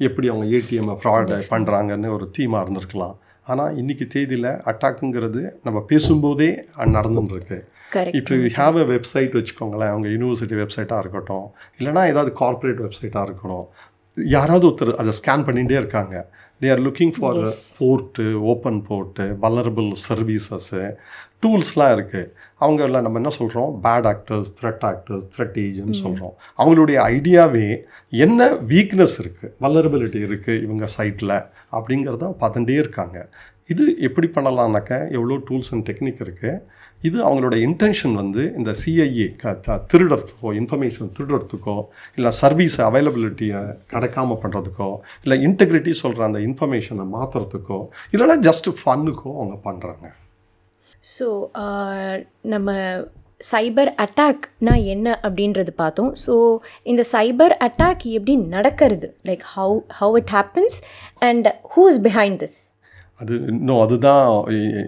எப்படி 0.08 0.28
அவங்க 0.32 0.46
ஏடிஎம்மை 0.58 0.96
ஃப்ராட் 1.02 1.34
பண்ணுறாங்கன்னு 1.52 2.10
ஒரு 2.16 2.26
தீமாக 2.38 2.64
இருந்திருக்கலாம். 2.66 3.14
ஆனால் 3.46 3.76
இன்றைக்கி 3.76 4.06
தேதியில் 4.06 4.50
அட்டாக்குங்கிறது 4.70 5.40
நம்ம 5.62 5.78
பேசும்போதே 5.88 6.50
கரெக்ட் 7.92 8.16
இப்போ 8.18 8.34
யூ 8.34 8.46
ஹேவ் 8.56 8.76
எ 8.78 8.86
வெப்சைட் 8.92 9.34
வச்சுக்கோங்களேன் 9.38 9.90
அவங்க 9.90 10.08
யூனிவர்சிட்டி 10.08 10.56
வெப்சைட்டாக 10.62 10.98
இருக்கட்டும் 10.98 11.46
இல்லைனா 11.78 12.04
ஏதாவது 12.12 12.32
கார்ப்பரேட் 12.32 12.80
வெப்சைட்டாக 12.84 13.26
இருக்கணும் 13.28 13.66
யாராவது 14.16 14.64
ஒருத்தர் 14.66 14.94
அதை 14.94 15.12
ஸ்கேன் 15.20 15.44
பண்ணிகிட்டே 15.46 15.76
இருக்காங்க. 15.76 16.16
They 16.60 16.70
are 16.70 16.82
looking 16.82 17.14
for. 17.16 17.38
Port 17.78 18.26
open 18.52 18.80
port 18.88 19.24
vulnerable 19.40 19.88
services 20.08 20.82
டூல்ஸ்லாம் 21.44 21.94
இருக்குது 21.96 22.30
அவங்க 22.56 22.82
எல்லாம் 22.82 23.02
நம்ம 23.02 23.18
என்ன 23.18 23.30
சொல்கிறோம் 23.30 23.80
bad 23.80 24.06
actors 24.06 24.50
threat 24.60 24.84
actors 24.84 25.24
threat 25.36 25.58
agent 25.58 26.02
சொல்கிறோம் 26.02 26.34
அவங்களுடைய 26.58 26.98
ஐடியாவே 27.14 27.66
என்ன 28.18 28.50
வீக்னஸ் 28.68 29.16
இருக்குது 29.22 29.52
வல்லரபிலிட்டி 29.60 30.20
இருக்குது 30.28 30.62
இவங்க 30.62 30.88
சைட்டில் 30.96 31.36
அப்படிங்கிறத 31.72 32.24
பார்த்துட்டே 32.40 32.76
இருக்காங்க. 32.78 33.18
இது 33.70 33.96
எப்படி 34.00 34.26
பண்ணலாம்னாக்க 34.26 34.92
எவ்வளோ 35.10 35.36
டூல்ஸ் 35.48 35.70
அண்ட் 35.72 35.86
டெக்னிக் 35.90 36.20
இருக்குது 36.20 36.60
இது 37.02 37.18
அவங்களோட 37.24 37.54
இன்டென்ஷன் 37.66 38.14
வந்து 38.14 38.42
இந்த 38.56 38.70
சிஐஏ 38.72 39.26
திருடுறதுக்கோ 39.90 40.50
இன்ஃபர்மேஷன் 40.52 41.12
திருடுறதுக்கோ 41.18 41.76
இல்லை 42.16 42.30
சர்வீஸ் 42.32 42.80
அவைலபிலிட்டியை 42.80 43.60
கிடைக்காம 43.92 44.38
பண்ணுறதுக்கோ 44.42 44.90
இல்லை 45.22 45.38
இன்டெகிரிட்டி 45.44 45.90
சொல்கிற 45.90 46.24
அந்த 46.24 46.40
இன்ஃபர்மேஷனை 46.40 47.06
மாற்றுறதுக்கோ 47.16 47.80
இல்லைன்னா 48.12 48.38
ஜஸ்ட் 48.40 48.70
ஃபன்னுக்கோ 48.80 49.32
அவங்க 49.36 49.58
பண்ணுறாங்க 49.64 50.06
ஸோ 51.14 51.26
நம்ம 52.54 52.76
சைபர் 53.52 53.90
அட்டாக்னா 54.02 54.74
என்ன 54.92 55.06
அப்படின்றது 55.26 55.72
பார்த்தோம். 55.80 56.12
ஸோ 56.24 56.34
இந்த 56.90 57.02
சைபர் 57.14 57.54
அட்டாக் 57.66 58.04
எப்படி 58.18 58.34
நடக்கிறது? 58.54 59.08
Like 59.30 59.42
how 59.56 59.74
how 60.00 60.14
it 60.20 60.32
happens 60.36 60.78
and 61.28 61.48
who 61.74 61.82
is 61.92 62.00
behind 62.06 62.38
this 62.44 62.60
அது 63.20 63.34
இன்னும் 63.50 63.80
அதுதான் 63.82 64.22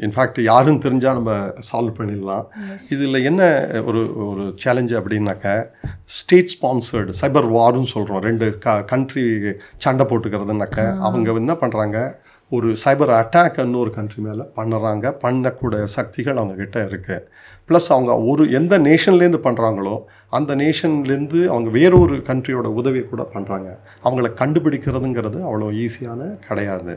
இன்ஃபேக்ட் 0.06 0.38
யாருன்னு 0.48 0.82
தெரிஞ்சால் 0.84 1.18
நம்ம 1.18 1.34
சால்வ் 1.68 1.92
பண்ணிடலாம். 1.98 2.46
இதில் 2.94 3.18
என்ன 3.30 3.42
ஒரு 3.88 4.00
ஒரு 4.28 4.44
சேலஞ்சு 4.62 4.94
அப்படின்னாக்க 5.00 5.46
ஸ்டேட் 6.18 6.52
ஸ்பான்சர்டு 6.54 7.14
சைபர் 7.20 7.48
வார்னு 7.56 7.92
சொல்கிறோம் 7.94 8.24
ரெண்டு 8.28 8.48
க 8.64 8.74
கண்ட்ரி 8.92 9.26
சண்டை 9.84 10.06
போட்டுக்கிறதுனாக்க 10.12 10.88
அவங்க 11.08 11.38
என்ன 11.42 11.56
பண்ணுறாங்க 11.62 11.98
ஒரு 12.52 12.68
சைபர் 12.82 13.12
அட்டாக் 13.20 13.56
இன்னொரு 13.62 13.90
கண்ட்ரி 13.96 14.20
மேலே 14.26 14.44
பண்ணுறாங்க. 14.58 15.04
பண்ணக்கூடிய 15.24 15.84
சக்திகள் 15.96 16.38
அவங்கக்கிட்ட 16.40 16.78
இருக்குது 16.88 17.24
ப்ளஸ் 17.68 17.88
அவங்க 17.94 18.12
ஒரு 18.30 18.42
எந்த 18.58 18.74
நேஷன்லேருந்து 18.78 19.40
பண்ணுறாங்களோ 19.46 19.94
அந்த 20.36 20.54
நேஷன்லேருந்து 20.62 21.40
அவங்க 21.52 21.70
வேறொரு 21.78 22.16
கண்ட்ரியோட 22.28 22.68
உதவி 22.80 23.00
கூட 23.02 23.22
பண்ணுறாங்க 23.34 23.68
அவங்கள 24.04 24.28
கண்டுபிடிக்கிறதுங்கிறது 24.42 25.38
அவ்வளோ 25.48 25.70
ஈஸியான 25.84 26.30
கிடையாது. 26.48 26.94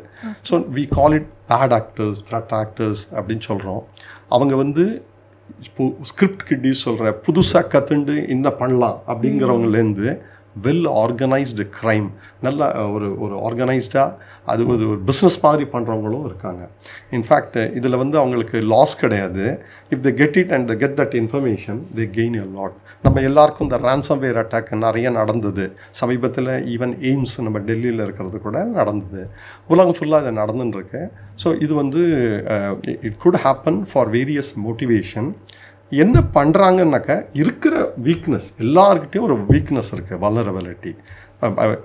So 0.50 0.58
we 0.78 0.84
call 0.98 1.16
it 1.20 1.30
bad 1.54 1.76
actors 1.80 2.20
threat 2.30 2.56
actors 2.62 3.04
அப்படின்னு 3.18 3.46
சொல்கிறோம் 3.50 3.82
அவங்க 4.38 4.56
வந்து 4.56 4.86
இப்போ 5.68 5.84
ஸ்கிரிப்ட் 6.10 6.48
கிட்டி 6.50 6.72
சொல்கிற 6.86 7.12
புதுசாக 7.28 7.66
கற்றுண்டு 7.74 8.16
இந்த 8.36 8.50
பண்ணலாம் 8.62 9.00
அப்படிங்கிறவங்கலேருந்து 9.08 10.10
வெல் 10.66 10.88
ஆர்கனைஸ்டு 11.04 11.66
க்ரைம் 11.80 12.10
நல்ல 12.48 12.68
ஒரு 12.96 13.08
ஒரு 13.26 13.36
ஆர்கனைஸ்டாக 13.48 14.28
அது 14.52 14.62
ஒரு 14.74 14.84
ஒரு 14.92 15.00
பிஸ்னஸ் 15.10 15.40
மாதிரி 15.46 15.66
பண்ணுறவங்களும் 15.74 16.28
இருக்காங்க. 16.30 16.62
இன்ஃபேக்ட் 17.18 17.58
இதில் 17.80 18.02
வந்து 18.04 18.16
அவங்களுக்கு 18.22 18.58
லாஸ் 18.74 18.96
கிடையாது. 19.02 19.46
If 19.94 20.04
the 20.08 20.12
get 20.22 20.38
it 20.42 20.54
and 20.58 20.72
get 20.84 20.98
that 21.02 21.18
information 21.22 21.82
they 21.98 22.06
gain 22.20 22.38
a 22.44 22.46
lot 22.60 22.78
நம்ம 23.06 23.22
எல்லாருக்கும் 23.28 23.68
இந்த 23.68 23.78
ரேன்சம்வேர் 23.88 24.24
வேர் 24.24 24.40
அட்டாக் 24.42 24.72
நிறைய 24.86 25.08
நடந்தது. 25.20 25.66
சமீபத்தில் 26.00 26.50
ஈவன் 26.74 26.96
எய்ம்ஸ் 27.10 27.36
நம்ம 27.46 27.60
டெல்லியில் 27.70 28.04
இருக்கிறது 28.06 28.40
கூட 28.48 28.58
நடந்தது. 28.80 29.22
உலகம் 29.74 29.98
ஃபுல்லாக 29.98 30.26
இது 30.26 30.40
நடந்துட்டுருக்கு 30.42 31.02
ஸோ 31.44 31.50
இது 31.66 31.74
வந்து 31.82 32.02
it 33.08 33.20
could 33.26 33.40
happen 33.46 33.80
for 33.92 34.10
various 34.18 34.52
motivation 34.66 35.30
என்ன 35.92 36.24
பண்ணுறாங்கன்னாக்கா 36.34 37.26
இருக்கிற 37.34 37.76
வீக்னஸ் 38.04 38.50
எல்லாருக்கிட்டேயும் 38.60 39.28
ஒரு 39.30 39.38
வீக்னஸ் 39.50 39.92
இருக்குது 39.94 40.20
வல்லரபிலிட்டி 40.20 40.92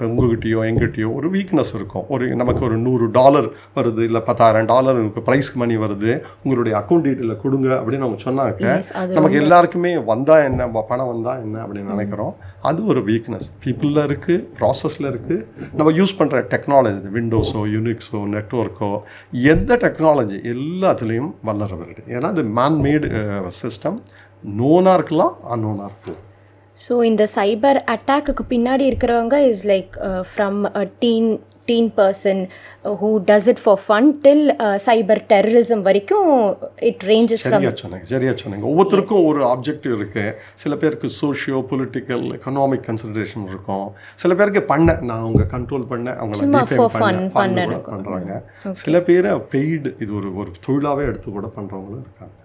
உங்ககிட்டயோ 0.06 0.60
எங்கிட்டயோ 0.68 1.08
ஒரு 1.18 1.28
வீக்னஸ் 1.34 1.72
இருக்கும். 1.78 2.06
ஒரு 2.14 2.24
நமக்கு 2.40 2.62
ஒரு 2.68 2.76
நூறு 2.86 3.06
டாலர் 3.18 3.48
வருது 3.76 4.02
இல்லை 4.08 4.20
பத்தாயிரம் 4.28 4.70
டாலர் 4.72 4.98
ப்ரைஸ் 5.28 5.50
மணி 5.62 5.76
வருது 5.84 6.12
உங்களுடைய 6.44 6.74
அக்கௌண்ட் 6.80 7.06
டீட்டெயிலை 7.08 7.36
கொடுங்க 7.44 7.68
அப்படின்னு 7.80 8.06
அவங்க 8.06 8.20
சொன்னாக்க 8.26 9.12
நமக்கு 9.18 9.38
எல்லாருக்குமே 9.44 9.92
வந்தால் 10.10 10.46
என்ன 10.48 10.66
பணம் 10.90 11.12
வந்தால் 11.12 11.42
என்ன 11.44 11.56
அப்படின்னு 11.64 11.94
நினைக்கிறோம். 11.96 12.34
அது 12.70 12.80
ஒரு 12.92 13.00
வீக்னஸ் 13.10 13.48
பீப்புளில் 13.62 14.02
இருக்குது 14.08 14.42
ப்ராசஸில் 14.58 15.08
இருக்குது 15.12 15.70
நம்ம 15.78 15.92
யூஸ் 16.00 16.18
பண்ணுற 16.20 16.42
டெக்னாலஜி 16.52 17.10
விண்டோஸோ 17.18 17.62
யூனிக்ஸோ 17.76 18.20
நெட்ஒர்க்கோ 18.34 18.90
எந்த 19.54 19.78
டெக்னாலஜி 19.86 20.38
எல்லாத்துலேயும் 20.54 21.32
வல்லரபிலிட்டி 21.48 22.04
ஏன்னா 22.16 22.30
அது 22.36 22.44
மேன்மேடு 22.60 23.08
சிஸ்டம் 23.62 23.98
நோனாக 24.60 24.98
இருக்கலாம் 24.98 25.34
அன்னோனாக 25.54 25.90
இருக்கலாம். 25.90 26.22
ஸோ 26.76 26.94
இந்த 27.08 27.24
சைபர் 27.38 27.78
அட்டாக்குக்கு 27.94 28.44
பின்னாடி 28.52 28.84
இருக்கிறவங்க 28.90 29.36
is 29.50 29.66
like 29.72 29.96
from 30.30 30.60
a 30.80 30.84
teen 31.02 31.28
teen 31.68 31.90
person 31.98 32.40
who 33.02 33.10
does 33.28 33.46
it 33.52 33.60
for 33.62 33.78
fun 33.84 34.08
till 34.24 34.42
cyber 34.86 35.20
terrorism 35.30 35.84
வரைக்கும் 35.86 36.28
இட் 36.90 37.04
ரேஞ்சஸ் 37.10 37.44
சரியா 37.44 37.70
சொன்னீங்க 37.82 38.06
சரியா 38.12 38.32
சொன்னீங்க. 38.42 38.66
ஒவ்வொருத்தருக்கும் 38.70 39.24
ஒரு 39.30 39.40
ஆப்ஜெக்டிவ் 39.52 39.94
இருக்கு. 39.98 40.24
சில 40.62 40.76
பேருக்கு 40.82 41.10
சோஷியோ 41.22 41.60
பொலிட்டிக்கல் 41.72 42.26
எக்கனாமிக் 42.36 42.86
கன்சிடரேஷன் 42.88 43.48
இருக்கும். 43.52 43.86
சில 44.24 44.34
பேருக்கு 44.40 44.62
பண்ண 44.72 44.98
நான் 45.08 45.24
அவங்க 45.24 45.48
கண்ட்ரோல் 45.56 45.90
பண்ண 45.94 46.16
அவங்கள 46.20 46.42
சும்மா 46.44 46.62
defame 46.64 46.82
for 46.82 46.90
பண்ண 47.00 47.24
fun 47.24 47.34
பண்ண 47.40 47.66
கூட 47.66 47.80
பண்ணணும். 47.80 47.90
பண்றாங்க. 47.90 48.40
சில 48.84 49.00
பேர் 49.10 49.30
பெய்டு 49.54 49.92
இது 50.04 50.12
ஒரு 50.20 50.30
ஒரு 50.42 50.52
தொழிலாவே 50.68 51.06
எடுத்து 51.10 51.30
கூட 51.38 51.48
பண்றவங்களும் 51.58 52.04
இருக்காங்க. 52.06 52.36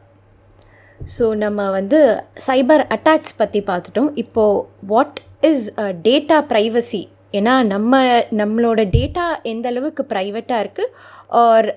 ஸோ 1.15 1.25
நம்ம 1.43 1.69
வந்து 1.77 1.99
சைபர் 2.47 2.83
அட்டாக்ஸ் 2.95 3.39
பற்றி 3.41 3.59
பார்த்துட்டோம். 3.69 4.11
இப்போது 4.23 4.65
வாட் 4.91 5.19
இஸ் 5.49 5.65
டேட்டா 6.07 6.37
ப்ரைவசி 6.51 7.01
ஏன்னா 7.39 7.55
நம்ம 7.73 7.95
நம்மளோட 8.41 8.81
டேட்டா 8.97 9.25
எந்த 9.53 9.65
அளவுக்கு 9.71 10.03
ப்ரைவேட்டாக 10.13 10.63
இருக்குது 10.63 10.93
ஆர் 11.41 11.67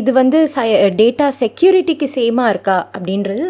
இது 0.00 0.10
வந்து 0.18 0.38
சை 0.54 0.66
டேட்டா 1.00 1.26
செக்யூரிட்டிக்கு 1.40 2.06
சேமாக 2.16 2.52
இருக்கா? 2.52 2.76
அப்படின்றது 2.96 3.46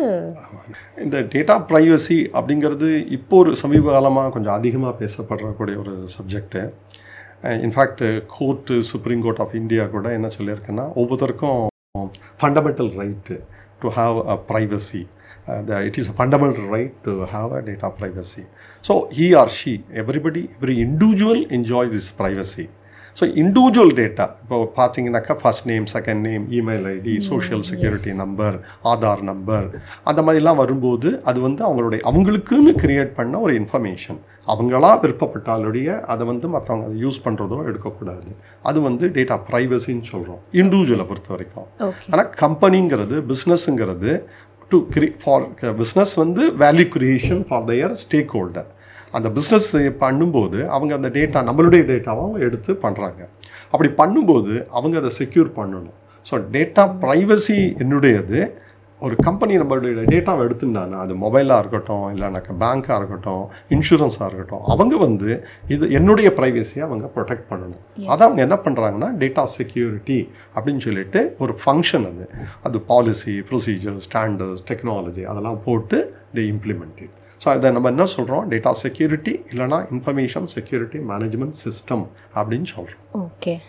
இந்த 1.05 1.17
டேட்டா 1.35 1.57
ப்ரைவசி 1.71 2.19
அப்படிங்கிறது 2.39 2.89
இப்போ 3.17 3.37
ஒரு 3.43 3.53
சமீப 3.63 3.93
காலமாக 3.97 4.33
கொஞ்சம் 4.37 4.57
அதிகமாக 4.59 4.95
பேசப்படக்கூடிய 5.03 5.77
ஒரு 5.85 5.95
subject 6.17 6.63
in fact 7.67 8.05
court 8.37 8.77
supreme 8.93 9.25
court 9.27 9.43
of 9.45 9.59
India 9.61 9.85
கூட 9.97 10.09
என்ன 10.19 10.31
சொல்லியிருக்குன்னா 10.39 10.87
ஒவ்வொருத்தருக்கும் 11.01 11.61
fundamental 12.41 12.91
right 13.01 13.37
to 13.81 13.91
have 13.91 14.17
a 14.17 14.37
privacy. 14.37 15.09
Uh, 15.47 15.63
the, 15.63 15.81
it 15.81 15.99
is 15.99 16.09
a 16.09 16.13
fundamental 16.13 16.67
right 16.67 16.93
to 17.05 17.21
have 17.27 17.53
a 17.53 17.63
data 17.63 17.91
privacy. 17.91 18.47
So 18.83 19.09
he 19.11 19.35
or 19.35 19.49
she, 19.49 19.85
everybody, 19.93 20.49
every 20.57 20.81
individual 20.81 21.45
enjoys 21.47 21.93
this 21.93 22.11
privacy. 22.11 22.69
So 23.21 23.27
individual 23.37 23.95
data 23.97 24.27
இப்போ 24.43 24.57
பார்த்தீங்கன்னாக்கா 24.77 25.35
first 25.43 25.67
name 25.67 25.87
second 25.93 26.23
name 26.29 26.45
email 26.51 26.87
ID 26.93 27.15
social 27.21 27.63
security 27.63 28.13
number 28.15 28.57
Aadhaar 28.85 29.23
number 29.23 29.67
அந்த 30.05 30.23
மாதிரிலாம் 30.23 30.57
வரும்போது 30.57 31.21
அது 31.25 31.41
வந்து 31.41 31.65
அவங்களுடைய 31.65 32.01
அவங்களுக்குன்னு 32.05 32.73
create 32.83 33.13
பண்ண 33.15 33.41
ஒரு 33.41 33.55
இன்ஃபர்மேஷன் 33.55 34.21
அவங்களா 34.47 34.93
விருப்பப்பட்டாலுடைய 35.03 36.01
அதை 36.05 36.27
வந்து 36.27 36.49
மற்றவங்க 36.49 36.85
அதை 36.85 36.97
யூஸ் 37.01 37.25
பண்ணுறதோ 37.25 37.59
எடுக்கக்கூடாது. 37.65 38.31
அது 38.63 38.81
வந்து 38.81 39.09
டேட்டா 39.09 39.37
ப்ரைவசின்னு 39.51 40.03
சொல்கிறோம் 40.03 40.41
இண்டிவிஜுவலை 40.55 41.07
பொறுத்த 41.07 41.31
வரைக்கும் 41.35 41.69
ஆனால் 42.11 42.31
கம்பெனிங்கிறது 42.41 43.19
பிஸ்னஸ்ங்கிறது 43.33 44.13
டு 44.71 44.79
கிரி 44.91 45.09
ஃபார் 45.23 45.45
பிஸ்னஸ் 45.77 46.15
வந்து 46.15 46.43
value 46.65 46.89
creation 46.97 47.43
for 47.49 47.65
their 47.65 47.95
stakeholder 48.35 48.69
அந்த 49.17 49.29
பிஸ்னஸ் 49.37 49.71
பண்ணும்போது 50.05 50.59
அவங்க 50.77 50.95
அந்த 50.99 51.09
டேட்டா 51.19 51.41
நம்மளுடைய 51.49 51.83
டேட்டாவை 51.93 52.23
அவங்க 52.25 52.39
எடுத்து 52.49 52.73
பண்ணுறாங்க 52.87 53.21
அப்படி 53.73 53.91
பண்ணும்போது 54.01 54.55
அவங்க 54.79 54.97
அதை 55.03 55.13
செக்யூர் 55.21 55.51
பண்ணணும். 55.61 55.97
ஸோ 56.27 56.37
டேட்டா 56.57 56.83
ப்ரைவசி 57.05 57.61
என்னுடையது. 57.85 58.41
ஒரு 59.03 59.15
கம்பெனி 59.27 59.53
நம்மளுடைய 59.61 60.03
டேட்டாவை 60.13 60.41
எடுத்துட்டானா 60.47 60.97
அது 61.03 61.13
மொபைலாக 61.23 61.63
இருக்கட்டும் 61.63 62.03
இல்லைனாக்கா 62.15 62.55
பேங்காக 62.63 62.97
இருக்கட்டும் 63.01 63.45
இன்சூரன்ஸாக 63.75 64.27
இருக்கட்டும் 64.29 64.65
அவங்க 64.73 64.97
வந்து 65.05 65.31
இது 65.75 65.85
என்னுடைய 65.99 66.31
ப்ரைவசியை 66.39 66.83
அவங்க 66.89 67.07
ப்ரொடெக்ட் 67.15 67.47
பண்ணணும். 67.53 67.85
அதை 68.13 68.21
அவங்க 68.27 68.41
என்ன 68.47 68.59
பண்ணுறாங்கன்னா 68.65 69.09
டேட்டா 69.23 69.45
செக்யூரிட்டி 69.57 70.19
அப்படின்னு 70.55 70.83
சொல்லிட்டு 70.87 71.23
ஒரு 71.45 71.55
ஃபங்க்ஷன் 71.63 72.05
அது. 72.11 72.27
அது 72.69 72.81
பாலிசி 72.91 73.37
ப்ரொசீஜர் 73.51 73.99
ஸ்டாண்டர்ட்ஸ் 74.09 74.67
டெக்னாலஜி 74.73 75.25
அதெல்லாம் 75.33 75.59
போட்டு 75.69 76.01
தே 76.37 76.45
இம்ப்ளிமெண்ட் 76.55 77.03
ஸோ 77.41 77.49
அதை 77.49 77.71
நம்ம 77.71 77.89
என்ன 77.89 78.05
சொல்கிறோம் 78.05 78.49
டேட்டா 78.49 78.71
செக்யூரிட்டி 78.83 79.33
இல்லைனா 79.53 79.79
இன்ஃபர்மேஷன் 79.91 80.47
செக்யூரிட்டி 80.47 80.99
மேனேஜ்மெண்ட் 80.99 81.61
சிஸ்டம் 81.65 82.07
அப்படின்னு 82.35 82.65
சொல்கிறோம் 82.65 83.05
ஓகே 83.27 83.61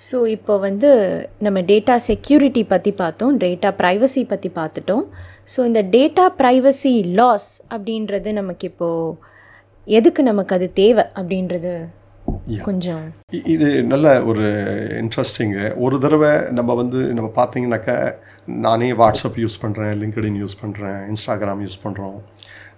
ஸோ 0.00 0.26
இப்போ 0.26 0.58
வந்து 0.58 0.88
நம்ம 1.38 1.58
டேட்டா 1.62 1.96
செக்யூரிட்டி 2.06 2.64
பற்றி 2.64 2.92
பார்த்தோம் 2.92 3.36
டேட்டா 3.36 3.68
ப்ரைவசி 3.80 4.22
பற்றி 4.24 4.50
பார்த்துட்டோம். 4.50 5.04
ஸோ 5.54 5.64
இந்த 5.64 5.82
டேட்டா 5.82 6.24
ப்ரைவசி 6.40 7.04
லாஸ் 7.14 7.62
அப்படின்றது 7.70 8.32
நமக்கு 8.32 8.66
இப்போது 8.66 9.16
எதுக்கு 9.86 10.22
நமக்கு 10.22 10.54
அது 10.54 10.72
தேவை 10.72 11.04
அப்படின்றது. 11.16 11.74
கொஞ்சம் 12.64 13.04
இது 13.52 13.82
நல்ல 13.82 14.22
ஒரு 14.22 14.44
இன்ட்ரெஸ்டிங்கு 15.02 15.64
ஒரு 15.76 15.98
தடவை 15.98 16.32
நம்ம 16.50 16.74
வந்து 16.74 17.00
நம்ம 17.14 17.30
பார்த்தீங்கன்னாக்கா 17.36 17.96
நானே 18.66 18.92
வாட்ஸ்அப் 18.92 19.38
யூஸ் 19.38 19.62
பண்ணுறேன் 19.62 19.94
லிங்க்டின் 20.02 20.40
யூஸ் 20.42 20.60
பண்ணுறேன் 20.62 21.00
இன்ஸ்டாகிராம் 21.08 21.62
யூஸ் 21.66 21.82
பண்ணுறோம் 21.82 22.18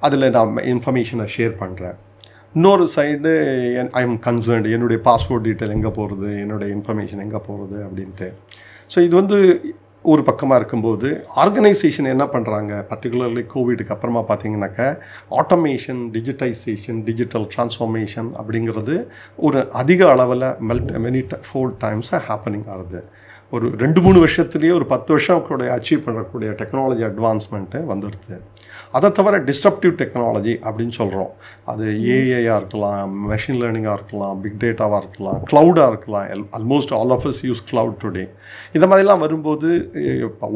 அதில் 0.07 0.33
நான் 0.37 0.65
இன்ஃபர்மேஷனை 0.75 1.29
ஷேர் 1.37 1.55
பண்ணுறேன் 1.63 1.97
இன்னொரு 2.55 2.85
சைடு 2.97 3.31
என் 3.81 3.93
ஐ 4.01 4.03
எம் 4.09 4.19
கன்சர்ன்டு 4.27 4.75
என்னுடைய 4.77 4.99
பாஸ்போர்ட் 5.07 5.47
டீட்டெயில் 5.49 5.77
எங்கே 5.77 5.91
போகிறது 5.97 6.29
என்னுடைய 6.43 6.69
இன்ஃபர்மேஷன் 6.77 7.23
எங்கே 7.25 7.41
போகிறது 7.47 7.79
அப்படின்ட்டு. 7.87 8.29
ஸோ 8.93 8.99
இது 9.07 9.15
வந்து 9.21 9.39
ஒரு 10.05 10.23
பக்கமாக 10.29 10.59
இருக்கும்போது 10.61 11.09
ஆர்கனைசேஷன் 11.43 12.09
என்ன 12.13 12.25
பண்ணுறாங்க 12.33 12.73
பர்டிகுலர்லி 12.91 13.43
கோவிடுக்கு 13.53 13.95
அப்புறமா 13.95 14.23
பார்த்தீங்கன்னாக்கா 14.31 14.89
ஆட்டோமேஷன் 15.41 16.01
டிஜிட்டைசேஷன் 16.17 16.99
டிஜிட்டல் 17.09 17.47
டிரான்ஸ்ஃபார்மேஷன் 17.55 18.29
அப்படிங்கிறது 18.41 18.97
ஒரு 19.47 19.61
அதிக 19.83 20.11
அளவில் 20.15 20.47
மெல்ட் 20.71 20.93
மெனி 21.07 21.23
ஃபோர் 21.47 21.73
டைம்ஸாக 21.85 22.21
ஹேப்பனிங் 22.29 22.69
ஆகுது. 22.75 23.01
ஒரு 23.55 23.67
ரெண்டு 23.83 24.01
மூணு 24.05 24.19
வருஷத்துலேயே 24.25 24.73
ஒரு 24.79 24.87
பத்து 24.93 25.11
வருஷம் 25.15 25.43
கூட 25.49 25.65
அச்சீவ் 25.77 26.01
பண்ணக்கூடிய 26.07 26.51
டெக்னாலஜி 26.61 27.03
அட்வான்ஸ்மெண்ட்டு 27.09 27.81
வந்துடுது. 27.93 28.37
அதை 28.97 29.09
தவிர 29.19 29.39
டிஸ்ட்ரப்டிவ் 29.49 29.95
டெக்னாலஜி 30.01 30.55
அப்படின்னு 30.69 30.95
சொல்கிறோம் 31.01 31.31
அது 31.73 31.85
ஏஐயாக 32.17 32.59
இருக்கலாம் 32.61 33.13
மெஷின் 33.31 33.61
லேர்னிங்காக 33.63 33.97
இருக்கலாம் 33.99 34.37
பிக் 34.43 34.59
டேட்டாவாக 34.65 35.01
இருக்கலாம் 35.05 35.41
க்ளவுடாக 35.53 35.91
இருக்கலாம். 35.93 36.27
Almost 36.59 36.95
all 36.99 37.15
of 37.17 37.27
us 37.31 37.41
use 37.51 37.63
cloud 37.71 37.99
today 38.05 38.25
இந்த 38.77 38.87
மாதிரிலாம் 38.93 39.25
வரும்போது 39.25 39.71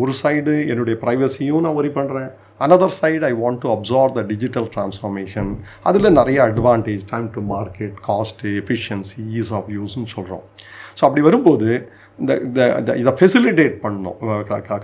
ஒரு 0.03 0.15
சைடு 0.23 0.57
என்னுடைய 0.73 0.97
ப்ரைவசியும் 1.05 1.65
நான் 1.67 1.79
ஒரி 1.83 1.93
பண்ணுறேன் 1.99 2.31
another 2.67 2.91
side 3.01 3.23
I 3.31 3.33
want 3.43 3.61
to 3.65 3.69
absorb 3.75 4.15
the 4.19 4.23
digital 4.33 4.69
transformation 4.75 5.51
அதில் 5.89 6.17
நிறைய 6.21 6.39
advantage 6.49 7.05
time 7.13 7.29
to 7.37 7.43
market 7.55 7.97
cost 8.09 8.55
efficiency 8.63 9.23
ease 9.41 9.53
of 9.59 9.69
யூஸ்னு 9.77 10.11
சொல்கிறோம் 10.17 10.45
ஸோ 10.99 11.03
அப்படி 11.09 11.23
வரும்போது 11.29 11.69
இந்த 12.19 12.33
இந்த 12.81 12.93
இதை 13.01 13.13
ஃபெசிலிட்டேட் 13.19 13.77
பண்ணணும் 13.83 14.17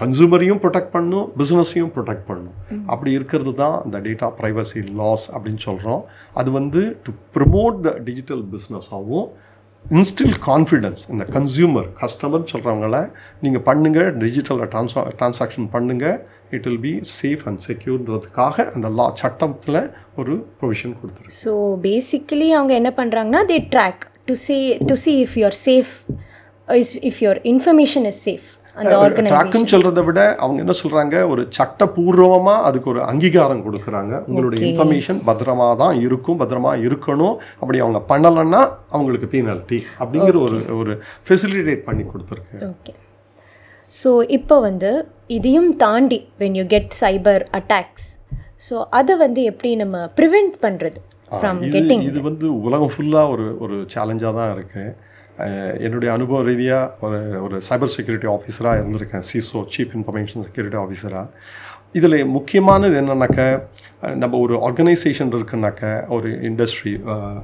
கன்சூமரையும் 0.03 0.61
ப்ரொடெக்ட் 0.64 0.93
பண்ணணும் 0.93 1.29
பிஸ்னஸையும் 1.41 1.93
ப்ரொடெக்ட் 1.97 2.26
பண்ணணும் 2.29 2.59
அப்படி 2.87 3.11
இருக்கிறது 3.19 3.55
தான் 3.62 3.76
இந்த 3.87 3.99
டேட்டா 4.07 4.29
ப்ரைவசி 4.38 4.83
லாஸ் 5.00 5.26
அப்படின்னு 5.35 5.62
சொல்கிறோம் 5.69 6.03
அது 6.35 6.50
வந்து 6.50 6.83
டு 7.07 7.12
ப்ரமோட் 7.37 7.79
த 7.87 7.93
டிஜிட்டல் 8.09 8.45
பிஸ்னஸாகவும் 8.55 9.26
இன்ஸ்டில் 9.85 10.37
கான்ஃபிடன்ஸ் 10.47 11.03
இந்த 11.12 11.25
கன்சியூமர் 11.33 11.88
கஸ்டமர் 11.99 12.47
சொல்கிறவங்கள 12.53 12.99
நீங்கள் 13.43 13.64
பண்ணுங்கள் 13.67 14.09
டிஜிட்டலில் 14.23 14.71
ட்ரான்ஸா 14.75 15.03
ட்ரான்சாக்ஷன் 15.19 15.69
பண்ணுங்கள் 15.75 16.17
it 16.50 16.67
will 16.69 16.81
be 16.81 16.95
safe 17.12 17.43
and 17.49 17.61
செக்யூர்ன்றதுக்காக 17.67 18.67
அந்த 18.75 18.91
லா 18.99 19.07
சட்டத்தில் 19.23 19.81
ஒரு 20.17 20.35
ப்ரொவிஷன் 20.61 20.95
கொடுத்துருக்கு. 21.00 21.38
ஸோ 21.43 21.53
பேசிக்கலி 21.87 22.49
அவங்க 22.59 22.75
என்ன 22.75 22.93
பண்ணுறாங்கன்னா 23.00 23.43
they 23.50 23.59
track 23.75 24.05
to 24.26 24.37
see 24.45 24.62
to 24.88 24.97
see 24.97 25.17
if 25.25 25.37
you're 25.41 25.59
safe 25.61 25.93
if 27.11 27.23
your 27.25 27.40
information 27.52 28.06
is 28.11 28.21
safe 28.28 28.50
அந்த 28.76 28.94
ட்ராக்குன்னு 29.26 29.71
சொல்கிறத 29.73 30.00
விட 30.06 30.21
அவங்க 30.42 30.59
என்ன 30.62 30.75
சொல்கிறாங்க 30.80 31.16
ஒரு 31.33 31.42
சட்டபூர்வமாக 31.56 32.64
அதுக்கு 32.68 32.88
ஒரு 32.92 33.00
அங்கீகாரம் 33.11 33.62
கொடுக்குறாங்க. 33.66 34.12
உங்களுடைய. 34.28 34.61
இன்ஃபர்மேஷன் 34.68 35.21
பத்திரமா 35.28 35.68
தான் 35.83 35.94
இருக்கும் 36.06 36.40
பத்திரமா 36.42 36.73
இருக்கணும். 36.87 37.37
அப்படி 37.61 37.80
அவங்க 37.85 38.00
பண்ணலைன்னா 38.11 38.62
அவங்களுக்கு 38.97 39.28
பீனல்ட்டி 39.35 39.78
அப்படிங்கிற 40.00 40.37
ஒரு 40.47 40.59
ஒரு 40.80 40.94
ஃபெசிலிட்டேட் 41.28 41.87
பண்ணி 41.88 42.04
கொடுத்துருக்கு. 42.11 42.59
ஓகே 42.73 42.94
ஸோ 43.92 44.11
இப்போ 44.38 44.56
வந்து 44.68 44.90
இதையும் 45.37 45.71
தாண்டி 45.76 46.21
when 46.42 46.59
you 46.61 46.66
get 46.75 46.92
cyber 47.02 47.42
attacks 47.59 48.09
so 48.68 48.76
அதை 48.99 49.14
வந்து 49.25 49.40
எப்படி 49.50 49.71
நம்ம 49.85 49.97
ப்ரிவெண்ட் 50.21 50.54
பண்ணுறது 50.66 51.00
இது 51.68 51.94
இது 52.11 52.18
வந்து 52.28 52.47
உலகம் 52.66 52.92
ஃபுல்லாக 52.94 53.33
ஒரு 53.35 53.47
ஒரு 53.64 53.76
சேலஞ்சாக 53.94 54.33
தான் 54.38 54.52
இருக்குது 54.54 54.90
என்னுடைய 55.87 56.11
அனுபவ 56.17 56.41
ரீதியாக 56.49 57.07
ஒரு 57.07 57.21
ஒரு 57.45 57.59
சைபர் 57.69 57.95
செக்யூரிட்டி 57.97 58.29
ஆஃபீஸராக 58.37 58.81
இருந்திருக்கேன் 58.81 59.29
சிசோ 59.31 59.62
சீஃப் 59.76 59.95
இன்ஃபர்மேஷன் 59.99 60.47
செக்யூரிட்டி 60.49 60.79
ஆஃபீஸராக 60.85 61.26
இதில் 61.99 62.17
முக்கியமானது 62.37 62.95
என்னன்னாக்க 63.00 63.41
நம்ம 64.23 64.38
ஒரு 64.45 64.55
ஆர்கனைசேஷன் 64.67 65.31
இருக்குனாக்க 65.37 65.83
ஒரு 66.14 66.29
இண்டஸ்ட்ரி 66.49 66.93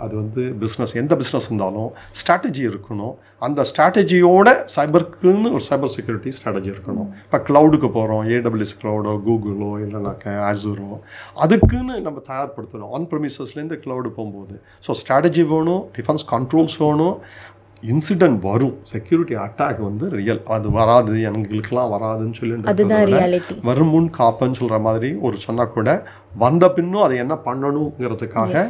அது 0.04 0.14
வந்து 0.22 0.42
பிஸ்னஸ் 0.62 0.94
எந்த 1.02 1.14
பிஸ்னஸ் 1.20 1.46
இருந்தாலும் 1.48 1.90
ஸ்ட்ராட்டஜி 2.20 2.62
இருக்கணும். 2.70 3.12
அந்த 3.46 3.60
ஸ்ட்ராட்டஜியோட 3.68 4.48
சைபருக்குன்னு 4.74 5.52
ஒரு 5.56 5.64
சைபர் 5.68 5.92
செக்யூரிட்டி 5.94 6.30
ஸ்ட்ராட்டஜி 6.38 6.70
இருக்கணும். 6.74 7.08
இப்போ 7.26 7.38
க்ளவுடுக்கு 7.48 7.88
போகிறோம் 7.96 8.24
ஏடபிள்யூஎஸ் 8.36 8.74
க்ளவுடோ 8.80 9.14
கூகுளோ 9.26 9.70
இல்லைனாக்க 9.84 10.34
ஆசூரோ 10.48 10.90
அதுக்குன்னு 11.44 11.94
நம்ம 12.06 12.22
தயார்படுத்தணும். 12.30 12.90
ஆன் 12.98 13.08
ப்ரமிசஸ்லேருந்து 13.12 13.78
க்ளவுடு 13.84 14.10
போகும்போது. 14.18 14.56
ஸோ 14.86 14.98
ஸ்ட்ராட்டஜி 15.02 15.44
வேணும் 15.54 15.82
டிஃபென்ஸ் 15.98 16.26
கண்ட்ரோல்ஸ் 16.34 16.76
வேணும். 16.84 17.16
இன்சிடென்ட் 17.88 18.40
வரும். 18.48 18.74
செக்யூரிட்டி 18.92 19.34
அட்டாக் 19.44 19.80
வந்து 19.88 20.04
ரியல் 20.16 20.40
அது 20.54 20.68
வராது. 20.78 21.12
எங்களுக்கெல்லாம் 21.28 21.92
வராதுன்னு 21.94 22.38
ரியாலிட்டி 23.12 23.54
வரும் 23.68 23.92
முன் 23.94 24.08
காப்பன்னு 24.18 24.58
சொல்கிற 24.60 24.78
மாதிரி 24.86 25.10
ஒரு 25.26 25.36
சொன்னால் 25.46 25.74
கூட 25.76 25.88
வந்த 26.44 26.64
பின்னும் 26.78 27.04
அதை 27.06 27.16
என்ன 27.24 27.36
பண்ணணுங்கிறதுக்காக 27.48 28.64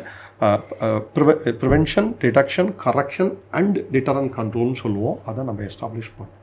prevention 1.62 2.10
detection 2.22 2.70
correction 2.84 3.32
and 3.58 3.78
deterrent 3.94 4.30
கண்ட்ரோல்னு 4.38 4.78
சொல்லுவோம். 4.84 5.18
அதை 5.30 5.40
நம்ம 5.48 5.66
எஸ்டாப்ளிஷ் 5.70 6.14
பண்ணோம் 6.18 6.36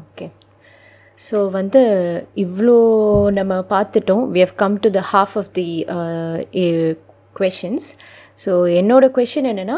ஓகே 0.00 0.26
ஸோ 1.26 1.36
வந்து 1.58 1.82
இவ்வளோ 2.44 2.78
நம்ம 3.38 3.52
பார்த்துட்டோம். 3.74 4.24
We 4.34 4.40
have 4.46 4.56
come 4.62 4.76
to 4.84 4.90
the 4.98 5.02
half 5.14 5.36
of 5.40 5.52
the 5.60 5.68
questions 7.40 7.86
so 8.40 8.52
என்னோட 8.80 9.04
கொஷின் 9.16 9.50
என்னென்னா 9.50 9.76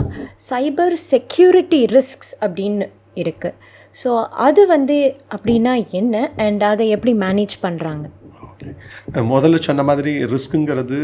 சைபர் 0.50 0.94
செக்யூரிட்டி 1.10 1.86
ரிஸ்க்ஸ் 1.96 2.32
அப்படின்னு 2.40 2.86
இருக்குது 3.16 3.56
ஸோ 3.96 4.10
அது 4.38 4.66
வந்து 4.66 4.96
அப்படின்னா 5.30 5.74
என்ன? 5.92 6.14
அண்ட் 6.36 6.62
அதை 6.64 6.88
எப்படி 6.88 7.14
மேனேஜ் 7.18 7.56
பண்ணுறாங்க 7.62 8.06
ஓகே 8.46 9.22
முதல்ல 9.30 9.60
சொன்ன 9.60 9.82
மாதிரி 9.82 10.12
ரிஸ்க்குங்கிறது 10.32 10.98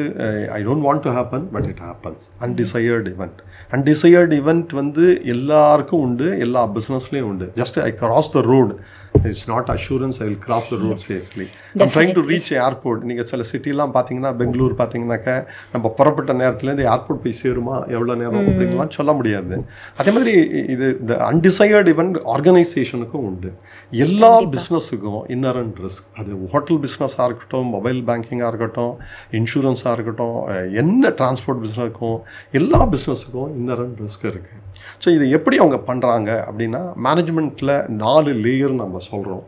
I 0.52 0.60
don't 0.64 0.84
want 0.86 1.02
to 1.02 1.10
happen 1.10 1.44
but 1.52 1.66
it 1.66 1.82
happens 1.88 2.24
undesired 2.40 3.10
event 3.14 3.38
undesired 3.72 4.34
event 4.42 4.72
வந்து 4.72 5.04
எல்லாருக்கும் 5.24 6.00
உண்டு 6.00 6.38
எல்லா 6.38 6.62
பிஸ்னஸ்லேயும் 6.74 7.30
உண்டு. 7.30 7.46
Just 7.56 7.78
I 7.80 7.90
cross 7.94 8.32
the 8.32 8.40
road 8.40 8.74
it's 9.14 9.46
not 9.50 9.68
assurance 9.74 10.18
I 10.22 10.26
will 10.28 10.40
cross 10.46 10.68
the 10.72 10.76
road 10.84 11.02
safely 11.08 11.46
I'm 11.82 11.92
trying 11.94 12.14
to 12.18 12.22
reach 12.30 12.50
airport 12.66 13.02
நீங்கள் 13.08 13.28
சில 13.32 13.44
சிட்டிலாம் 13.50 13.92
பார்த்தீங்கன்னா 13.96 14.32
பெங்களூர் 14.40 14.74
பார்த்தீங்கன்னாக்க 14.80 15.30
நம்ம 15.74 15.92
புறப்பட்ட 15.98 16.32
நேரத்துலேருந்து 16.40 16.86
ஏர்போர்ட் 16.92 17.22
போய் 17.24 17.38
சேருமா? 17.42 17.76
எவ்வளோ 17.96 18.16
நேரம் 18.22 18.48
அப்படின்லாம் 18.48 18.96
சொல்ல 18.98 19.12
முடியாது. 19.12 19.56
அதே 20.00 20.12
மாதிரி 20.16 20.34
இது 20.74 20.86
இந்த 21.00 21.14
அன்டிசையர்டு 21.30 21.92
இவெண்ட் 21.94 22.18
ஆர்கனைசேஷனுக்கும் 22.34 23.26
உண்டு. 23.30 23.50
எல்லா 23.92 24.32
பிஸ்னஸுக்கும் 24.54 25.22
இன்னரண்ட் 25.34 25.78
ரிஸ்க் 25.84 26.06
அது 26.20 26.38
ஹோட்டல் 26.52 26.80
பிஸ்னஸாக 26.84 27.28
இருக்கட்டும் 27.28 27.68
மொபைல் 27.76 28.00
பேங்கிங்காக 28.08 28.50
இருக்கட்டும் 28.52 28.92
இன்சூரன்ஸாக 29.40 29.94
இருக்கட்டும் 29.96 30.38
என்ன 30.82 31.12
டிரான்ஸ்போர்ட் 31.20 31.62
பிஸ்னஸுக்கும் 31.64 32.18
எல்லா 32.60 32.80
பிஸ்னஸுக்கும் 32.94 33.50
இன்னரண்ட் 33.60 34.00
ரிஸ்க் 34.06 34.26
இருக்குது 34.32 34.60
ஸோ 35.04 35.08
இது 35.16 35.24
எப்படி 35.36 35.56
அவங்க 35.62 35.78
பண்ணுறாங்க 35.88 36.30
அப்படின்னா 36.48 36.82
மேனேஜ்மெண்ட்டில் 37.06 37.74
நாலு 37.96 38.30
லேயர் 38.44 38.74
நம்ம 38.74 39.01
சொல்கிறோம் 39.10 39.44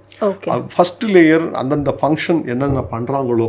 ஃபஸ்ட்டு 0.75 1.11
லேயர் 1.17 1.47
அந்தந்த 1.63 1.95
ஃபங்க்ஷன் 2.01 2.41
என்னென்ன 2.53 2.83
பண்ணுறாங்களோ 2.95 3.49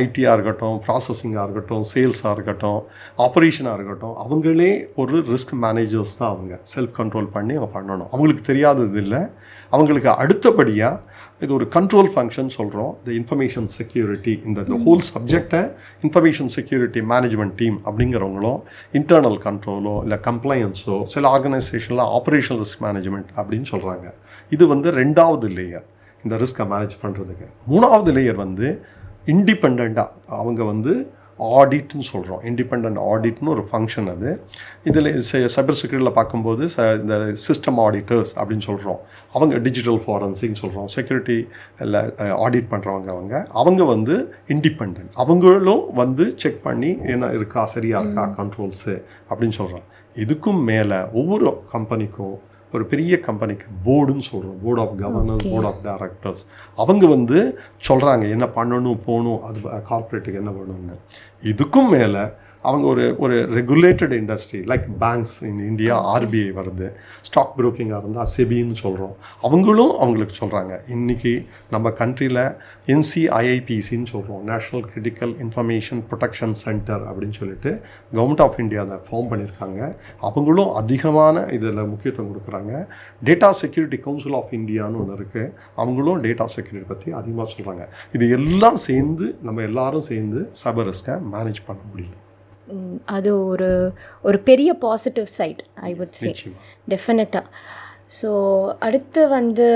ஐடியாக 0.00 0.34
இருக்கட்டும் 0.36 0.76
ப்ராசஸிங்காக 0.86 1.44
இருக்கட்டும் 1.46 1.84
சேல்ஸாக 1.94 2.34
இருக்கட்டும் 2.36 2.80
ஆப்ரேஷனாக 3.24 3.76
இருக்கட்டும் 3.78 4.16
அவங்களே 4.24 4.72
ஒரு 5.02 5.18
ரிஸ்க் 5.32 5.54
மேனேஜர்ஸ் 5.64 6.18
தான் 6.18 6.32
அவங்க. 6.34 6.60
செல்ஃப் 6.74 6.94
கண்ட்ரோல் 6.98 7.30
பண்ணி 7.36 7.54
அவங்க 7.54 7.72
பண்ணணும். 7.78 8.10
அவங்களுக்கு 8.10 8.44
தெரியாதது 8.50 9.00
இல்லை. 9.02 9.22
அவங்களுக்கு 9.70 10.10
அடுத்தபடியாக 10.22 11.00
இது 11.42 11.52
ஒரு 11.54 11.66
கண்ட்ரோல் 11.74 12.08
ஃபங்க்ஷன் 12.12 12.50
சொல்கிறோம் 12.56 12.90
இந்த 12.98 13.10
இன்ஃபர்மேஷன் 13.12 13.68
செக்யூரிட்டி 13.76 14.34
இந்த 14.44 14.58
இந்த 14.60 14.76
ஹோல் 14.84 15.02
சப்ஜெக்டை 15.08 15.62
இன்ஃபர்மேஷன் 16.04 16.50
செக்யூரிட்டி 16.56 17.00
மேனேஜ்மெண்ட் 17.12 17.54
டீம் 17.56 17.78
அப்படிங்கிறவங்களும் 17.84 18.58
இன்டர்னல் 18.94 19.38
கண்ட்ரோலோ 19.46 19.94
இல்லை 20.02 20.18
கம்ப்ளையன்ஸோ 20.28 20.96
சில 21.06 21.24
ஆர்கனைசேஷனில் 21.28 22.04
ஆப்ரேஷனல் 22.10 22.60
ரிஸ்க் 22.60 22.82
மேனேஜ்மெண்ட் 22.82 23.32
அப்படின்னு 23.36 23.68
சொல்கிறாங்க 23.70 24.06
இது 24.52 24.66
வந்து 24.66 24.90
ரெண்டாவது 24.94 25.48
லேயர் 25.56 25.86
இந்த 26.24 26.36
ரிஸ்க்கை 26.36 26.66
மேனேஜ் 26.66 26.96
பண்ணுறதுக்கு 27.02 27.48
மூணாவது 27.70 28.12
லேயர் 28.12 28.38
வந்து 28.38 28.68
இண்டிபெண்ட்டாக 29.26 30.08
அவங்க 30.36 30.62
வந்து 30.64 30.92
ஆடிட்னு 31.38 32.00
சொல்கிறோம் 32.00 32.42
இண்டிபெண்ட் 32.42 32.98
ஆடிட்னு 33.12 33.48
ஒரு 33.48 33.68
ஃபங்க்ஷன் 33.72 34.10
அது. 34.10 34.40
இதில் 34.84 35.22
சைபர் 35.32 35.78
செக்யூரிட்டியில் 35.80 36.12
பார்க்கும்போது 36.12 36.68
ச 36.76 37.00
இந்த 37.00 37.16
சிஸ்டம் 37.46 37.80
ஆடிட்டர்ஸ் 37.86 38.32
அப்படின்னு 38.36 38.60
சொல்கிறோம் 38.60 39.00
அவங்க 39.32 39.58
டிஜிட்டல் 39.58 40.00
ஃபாரன்சிங் 40.06 40.54
சொல்கிறோம் 40.54 40.86
செக்யூரிட்டி 40.86 41.48
இல்லை 41.80 42.00
ஆடிட் 42.18 42.70
பண்ணுறவங்க 42.70 43.10
அவங்க. 43.16 43.46
அவங்க 43.52 43.84
வந்து 43.84 44.34
இண்டிபெண்ட் 44.48 45.00
அவங்களும் 45.14 45.92
வந்து 45.94 46.32
செக் 46.36 46.62
பண்ணி 46.62 46.98
என்ன 47.02 47.32
இருக்கா 47.32 47.64
சரியா 47.66 48.00
இருக்கா 48.00 48.34
கண்ட்ரோல்ஸு 48.38 49.02
அப்படின்னு 49.30 49.58
சொல்கிறோம் 49.60 49.86
இதுக்கும் 50.14 50.64
மேலே 50.64 50.96
ஒவ்வொரு 51.12 51.62
கம்பெனிக்கும் 51.72 52.40
ஒரு 52.72 52.84
பெரிய 52.84 53.20
கம்பெனிக்கு 53.20 53.66
போர்டுன்னு 53.84 54.24
சொல்கிறோம் 54.30 54.58
board 54.64 54.80
of 54.80 54.94
governors. 55.02 55.44
Board 55.50 55.66
of 55.66 55.80
directors 55.84 56.42
அவங்க 56.74 57.06
வந்து 57.06 57.38
சொல்கிறாங்க 57.88 58.24
என்ன 58.30 58.46
பண்ணணும் 58.56 59.02
போகணும் 59.06 59.42
அது 59.42 59.60
கார்ப்பரேட்டுக்கு 59.90 60.40
என்ன 60.42 60.50
வேணும்னு 60.50 60.96
இதுக்கும் 61.42 61.88
மேலே 61.88 62.22
அவங்க 62.68 62.86
ஒரு 62.86 63.04
ஒரு 63.18 63.36
regulated 63.58 64.14
industry 64.18 64.60
like 64.70 64.86
banks 65.02 65.36
in 65.48 65.60
India 65.70 65.94
RBI 66.14 66.50
வருது. 66.58 66.88
ஸ்டாக் 67.28 67.54
புரோக்கிங்காக 67.58 68.00
இருந்தால் 68.02 68.30
செபின்னு 68.34 68.76
சொல்கிறோம் 68.84 69.14
அவங்களும் 69.46 69.94
அவங்களுக்கு 69.98 70.34
சொல்கிறாங்க 70.40 70.74
இன்றைக்கி 70.96 71.32
நம்ம 71.74 71.92
கண்ட்ரியில் 72.00 72.42
என்சிஐஐபிசின்னு 72.94 74.08
சொல்கிறோம் 74.12 74.40
national 74.50 74.84
critical 74.90 75.34
information 75.44 76.00
protection 76.10 76.54
centre 76.64 77.02
அப்படின்னு 77.08 77.38
சொல்லிட்டு 77.40 77.70
கவர்மெண்ட் 78.14 78.44
ஆஃப் 78.46 78.58
இந்தியா 78.64 78.82
அதை 78.86 78.98
ஃபார்ம் 79.08 79.30
பண்ணியிருக்காங்க 79.32 79.80
அவங்களும் 80.28 80.72
அதிகமான 80.80 81.44
இதில் 81.56 81.90
முக்கியத்துவம் 81.92 82.30
கொடுக்குறாங்க. 82.32 82.72
டேட்டா 83.28 83.50
செக்யூரிட்டி 83.62 84.00
கவுன்சில் 84.06 84.38
ஆஃப் 84.40 84.54
இந்தியான்னு 84.60 85.00
ஒன்று 85.02 85.18
இருக்குது 85.20 85.52
அவங்களும் 85.82 86.20
டேட்டா 86.26 86.46
செக்யூரிட்டி 86.56 86.88
பற்றி 86.92 87.12
அதிகமாக 87.20 87.48
சொல்கிறாங்க 87.54 87.86
இது 88.16 88.28
எல்லாம் 88.38 88.80
சேர்ந்து 88.88 89.28
நம்ம 89.48 89.62
எல்லாரும் 89.70 90.08
சேர்ந்து 90.10 90.42
சைபர் 90.64 90.90
ரிஸ்கை 90.92 91.16
மேனேஜ் 91.34 91.66
பண்ண 91.68 91.82
முடியும் 91.92 92.21
அது 93.04 93.30
ஒரு 93.44 93.70
ஒரு 94.22 94.38
பெரிய 94.40 94.72
positive 94.78 95.28
side 95.38 95.62
I 95.82 95.92
would 95.94 96.16
say 96.20 96.32
டெஃபினட்டாக 96.88 97.46
ஸோ 98.20 98.30
அடுத்து 98.78 99.28
வந்து 99.28 99.68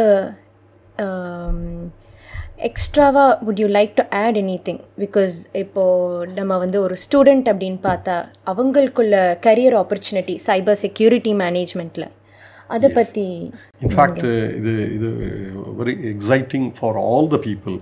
எக்ஸ்ட்ராவாக 2.64 3.32
would 3.46 3.60
you 3.60 3.66
like 3.68 3.92
to 3.94 4.04
add 4.18 4.36
anything 4.68 4.80
because 4.98 5.34
இப்போது 5.62 6.28
நம்ம 6.34 6.58
வந்து 6.58 6.78
ஒரு 6.80 6.96
ஸ்டூடெண்ட் 7.04 7.48
அப்படின்னு 7.52 7.80
பார்த்தா 7.82 8.16
அவங்களுக்குள்ள 8.46 9.16
கரியர் 9.40 9.74
ஆப்பர்ச்சுனிட்டி 9.74 10.36
சைபர் 10.46 10.80
செக்யூரிட்டி 10.84 11.34
மேனேஜ்மெண்ட்டில் 11.34 12.08
அதை 12.70 12.88
பற்றி 12.90 13.26
இன்ஃபேக்ட் 13.82 14.24
இது 14.60 14.72
இது 14.96 15.08
very 15.78 15.94
exciting 16.12 16.68
for 16.78 16.98
all 17.04 17.28
the 17.28 17.38
people 17.46 17.76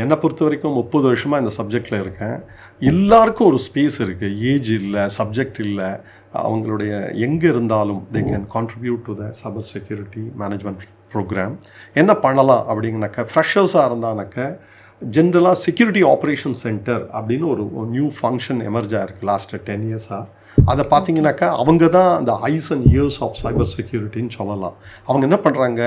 என்னை 0.00 0.16
பொறுத்த 0.16 0.44
வரைக்கும் 0.44 0.72
முப்பது 0.72 1.04
வருஷமாக 1.04 1.42
இந்த 1.42 1.52
சப்ஜெக்டில் 1.56 2.00
இருக்கேன். 2.00 2.36
எல்லாருக்கும் 2.80 3.46
ஒரு 3.46 3.58
ஸ்பேஸ் 3.58 3.98
இருக்குது 4.00 4.38
ஏஜ் 4.40 4.70
இல்லை 4.70 5.00
சப்ஜெக்ட் 5.18 5.60
இல்லை. 5.60 5.90
அவங்களுடைய 6.34 7.16
எங்கே 7.18 7.46
இருந்தாலும் 7.46 8.06
they 8.12 8.20
can 8.20 8.46
contribute 8.54 9.02
to 9.04 9.14
the 9.14 9.24
cyber 9.42 9.66
security 9.72 10.20
management 10.38 10.82
programme 11.12 11.54
என்ன 11.94 12.16
பண்ணலாம் 12.16 12.64
அப்படிங்கனாக்க 12.68 13.26
ஃப்ரெஷர்ஸாக 13.32 13.88
இருந்தானாக்க 13.90 14.38
ஜென்ரலாக 15.02 15.52
செக்யூரிட்டி 15.52 16.02
ஆப்ரேஷன் 16.04 16.52
சென்டர் 16.52 17.02
அப்படின்னு 17.12 17.46
ஒரு 17.46 17.64
நியூ 17.86 18.12
ஃபங்க்ஷன் 18.20 18.62
எமர்ஜாக 18.66 19.04
இருக்குது 19.04 19.26
லாஸ்ட்டு 19.26 19.62
டென் 19.64 19.86
இயர்ஸாக 19.90 20.24
அதை 20.66 20.84
பார்த்தீங்கன்னாக்கா 20.90 21.48
அவங்க 21.62 21.88
தான் 21.88 22.10
அந்த 22.16 22.32
eyes 22.52 22.72
and 22.72 22.86
ears 22.94 23.18
of 23.24 23.38
cyber 23.42 23.70
செக்யூரிட்டின்னு 23.76 24.34
சொல்லலாம். 24.38 24.76
அவங்க 25.08 25.22
என்ன 25.28 25.38
பண்ணுறாங்க 25.44 25.82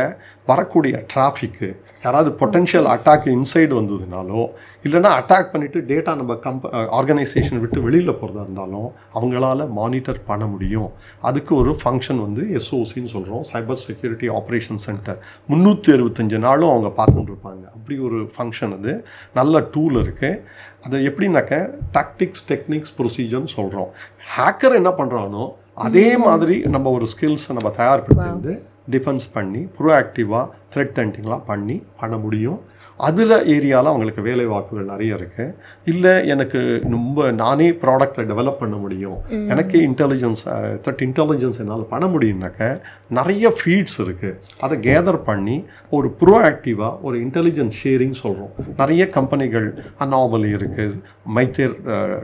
வரக்கூடிய 0.46 0.96
டிராஃபிக்கு 1.12 1.68
யாராவது 2.04 2.30
பொட்டென்ஷியல் 2.40 2.88
அட்டாக் 2.94 3.28
இன்சைடு 3.36 3.74
வந்ததுனாலோ 3.80 4.42
இல்லைன்னா 4.86 5.12
அட்டாக் 5.20 5.52
பண்ணிவிட்டு 5.54 5.80
டேட்டா 5.92 6.12
நம்ம 6.16 6.34
கம்ப 6.44 6.70
ஆர்கனைசேஷன் 6.98 7.62
விட்டு 7.62 7.80
வெளியில் 7.82 8.18
போகிறதா 8.20 8.42
இருந்தாலும் 8.42 8.90
அவங்களால 9.18 9.68
மானிட்டர் 9.80 10.20
பண்ண 10.28 10.46
முடியும். 10.46 10.90
அதுக்கு 11.22 11.56
ஒரு 11.56 11.72
ஃபங்க்ஷன் 11.82 12.20
வந்து 12.26 12.44
எஸ்ஓசின்னு 12.60 13.14
சொல்கிறோம் 13.16 13.44
சைபர் 13.52 13.82
செக்யூரிட்டி 13.86 14.30
ஆப்ரேஷன் 14.40 14.82
சென்டர் 14.88 15.20
முந்நூற்றி 15.50 15.92
அறுபத்தஞ்சு 15.96 16.40
நாளும் 16.48 16.72
அவங்க 16.74 16.92
பார்த்துட்டு 17.00 17.34
இருப்பாங்க 17.34 17.64
அப்படி 17.76 17.98
ஒரு 18.00 18.20
ஃபங்க்ஷன் 18.36 18.76
அது. 18.78 18.94
நல்ல 19.34 19.60
டூல் 19.74 19.98
இருக்குது 20.04 20.42
அது 20.86 20.98
எப்படின்னாக்க 21.10 21.54
டாக்டிக்ஸ் 21.98 22.44
டெக்னிக்ஸ் 22.50 22.94
ப்ரொசீஜர்னு 22.98 23.52
சொல்கிறோம் 23.58 23.90
ஹேக்கர் 24.26 24.76
என்ன 24.76 24.90
பண்ணுறானோ 24.90 25.44
அதே 25.88 26.18
மாதிரி 26.18 26.56
நம்ம 26.66 26.92
ஒரு 26.92 27.06
ஸ்கில்ஸை 27.06 27.54
நம்ம 27.58 27.70
தயார்படுத்தி 27.78 28.54
டிஃபென்ஸ் 28.90 29.26
பண்ணி 29.34 29.62
ப்ரோஆக்டிவாக 29.78 30.46
த்ரெட் 30.74 31.00
ஹண்டிங்லாம் 31.00 31.46
பண்ணி 31.46 31.84
பண்ண 32.00 32.16
முடியும். 32.18 32.60
அதில் 33.00 33.36
ஏரியாவில் 33.54 33.90
அவங்களுக்கு 33.92 34.22
வேலை 34.22 34.46
வாய்ப்புகள் 34.46 34.92
நிறைய 34.92 35.16
இருக்குது 35.16 35.54
இல்லை 35.84 36.28
எனக்கு 36.28 36.60
ரொம்ப 36.92 37.32
நானே 37.32 37.72
ப்ராடக்டை 37.72 38.24
டெவலப் 38.30 38.60
பண்ண 38.60 38.76
முடியும். 38.76 39.18
எனக்கு 39.54 39.78
இன்டெலிஜென்ஸ் 39.90 40.42
த்ரெட் 40.84 41.04
இன்டெலிஜென்ஸ் 41.08 41.60
என்னால் 41.64 41.84
பண்ண 41.90 42.06
முடியும்னாக்க 42.08 42.70
நிறைய 43.08 43.50
ஃபீட்ஸ் 43.58 43.98
இருக்குது 44.04 44.38
அதை 44.60 44.78
கேதர் 44.80 45.20
பண்ணி 45.24 45.58
ஒரு 45.90 46.08
ப்ரோஆக்டிவாக 46.22 46.94
ஒரு 47.02 47.18
இன்டெலிஜென்ஸ் 47.26 47.76
ஷேரிங் 47.84 48.16
சொல்கிறோம் 48.22 48.54
நிறைய 48.78 49.10
கம்பெனிகள் 49.10 49.68
அனாமலி 50.06 50.52
இருக்குது 50.60 50.96
மைத்தேர் 51.38 51.76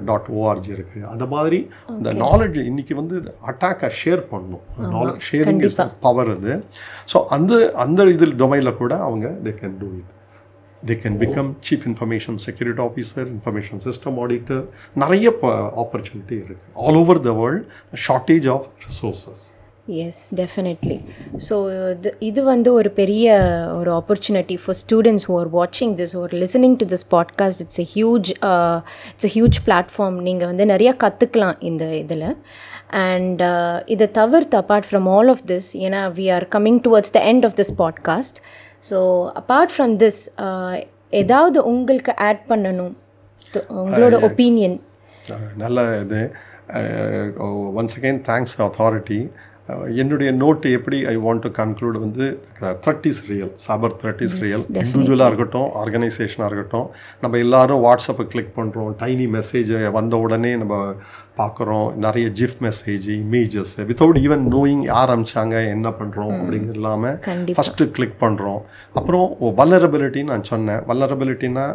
டாட் 0.05 0.31
ஓஆர்ஜி 0.39 0.71
இருக்குது 0.77 1.05
அந்த 1.05 1.25
மாதிரி 1.25 1.59
இந்த 1.97 2.13
நாலேஜ் 2.25 2.57
இன்னைக்கு 2.63 2.95
வந்து 2.95 3.17
அட்டாக்கை 3.51 3.91
ஷேர் 4.03 4.23
பண்ணணும் 4.31 4.65
நாலேஜ் 4.95 5.21
ஷேரிங் 5.31 5.61
இஸ் 5.69 5.77
பவர் 6.07 6.31
அது. 6.37 6.55
ஸோ 7.13 7.19
அந்த 7.37 7.53
அந்த 7.85 8.09
இதில் 8.15 8.35
டொமைனில் 8.35 8.79
கூட 8.81 8.95
அவங்க 9.09 9.27
they 9.45 9.53
can 9.61 9.77
do 9.83 9.89
it 9.99 10.09
they 10.85 10.95
can 11.03 11.17
become 11.17 11.53
chief 11.69 11.85
information 11.87 12.35
security 12.35 12.83
officer 12.83 13.27
information 13.27 13.81
system 13.85 14.17
auditor 14.17 14.63
நிறைய 14.95 15.33
ஆப்பர்ச்சுனிட்டி 15.77 16.37
இருக்குது 16.41 16.61
all 16.73 16.95
over 16.95 17.19
the 17.19 17.31
world 17.31 17.65
shortage 18.07 18.49
of 18.49 18.67
resources 18.87 19.43
yes 19.85 20.35
definitely 20.35 21.01
so 21.49 21.55
இது 21.91 22.15
இது 22.19 22.43
வந்து 22.43 22.73
ஒரு 22.73 22.89
பெரிய 22.91 23.25
ஒரு 23.79 23.91
opportunity 23.91 24.57
for 24.65 24.75
students 24.85 25.25
who 25.27 25.37
are 25.37 25.53
வாட்சிங் 25.53 25.93
திஸ் 25.93 26.15
ஒரு 26.15 26.37
listening 26.37 26.75
to 26.75 26.85
this 26.85 27.05
podcast 27.11 27.61
it's 27.61 27.79
a 27.79 27.87
huge 27.93 28.29
it's 29.11 29.27
a 29.27 29.41
huge 29.41 29.59
platform 29.65 30.19
நீங்கள் 30.21 30.47
வந்து 30.47 30.65
நிறையா 30.65 30.93
கற்றுக்கலாம் 31.03 31.55
இந்த 31.59 31.95
இதில். 31.95 32.35
அண்ட் 32.87 33.41
இதை 33.85 34.11
தவிர்த்து 34.11 34.59
apart 34.59 34.89
from 34.91 35.09
all 35.09 35.27
of 35.27 35.43
this 35.47 35.69
ஏன்னா 35.73 36.01
we 36.19 36.33
are 36.33 36.47
coming 36.47 36.81
towards 36.87 37.11
the 37.11 37.33
end 37.33 37.45
of 37.45 37.55
this 37.55 37.73
podcast 37.77 38.39
so 38.89 38.99
apart 39.41 39.73
from 39.75 39.93
this 40.03 40.21
ஏதாவது 41.21 41.59
உங்களுக்கு 41.73 42.11
ஆட் 42.29 42.43
பண்ணணும்? 42.51 42.93
உங்களோட 43.83 44.17
ஒப்பீனியன் 44.29 44.77
நல்ல 45.63 45.79
இது. 46.03 46.21
ஒன்ஸ் 47.79 47.95
அகெயின் 47.99 48.21
தேங்க்ஸ் 48.29 48.53
அத்தாரிட்டி 48.65 49.21
என்னுடைய 50.01 50.29
நோட்டு 50.41 50.67
எப்படி 50.77 50.97
ஐ 51.11 51.13
வாண்ட் 51.25 51.43
டு 51.45 51.49
கன்க்ளூட் 51.59 51.97
வந்து 52.03 52.25
threat 52.83 53.05
is 53.09 53.21
real 53.31 53.51
cyber 53.65 53.93
threat 54.01 54.21
is 54.25 54.35
real 54.43 54.63
இண்டிவிஜுவலாக 54.81 55.29
இருக்கட்டும் 55.31 55.67
ஆர்கனைசேஷனாக 55.81 56.49
இருக்கட்டும் 56.49 56.87
நம்ம 57.23 57.37
எல்லாரும் 57.45 57.81
வாட்ஸ்அப்பை 57.85 58.25
கிளிக் 58.33 58.55
பண்ணுறோம் 58.57 58.89
டைனி 59.01 59.27
மெசேஜை 59.37 59.81
வந்த 59.99 60.17
உடனே 60.25 60.51
நம்ம 60.61 60.75
பார்க்குறோம். 61.41 61.89
நிறைய 62.05 62.27
GIF 62.41 62.57
message 62.67 63.07
images 63.19 63.75
without 63.89 64.21
even 64.25 64.45
knowing 64.55 64.83
யார் 64.93 65.13
அமிச்சாங்க 65.15 65.55
என்ன 65.75 65.87
பண்ணுறோம் 65.99 66.33
அப்படிங்கிறது 66.39 66.79
இல்லாமல் 66.79 67.17
ஃபஸ்ட்டு 67.57 67.89
கிளிக் 67.97 68.17
பண்ணுறோம் 68.23 68.61
அப்புறம் 68.99 69.27
வல்லரபிலிட்டின்னு 69.59 70.31
நான் 70.33 70.49
சொன்னேன். 70.51 70.81
வல்லரபிலிட்டின்னா 70.89 71.65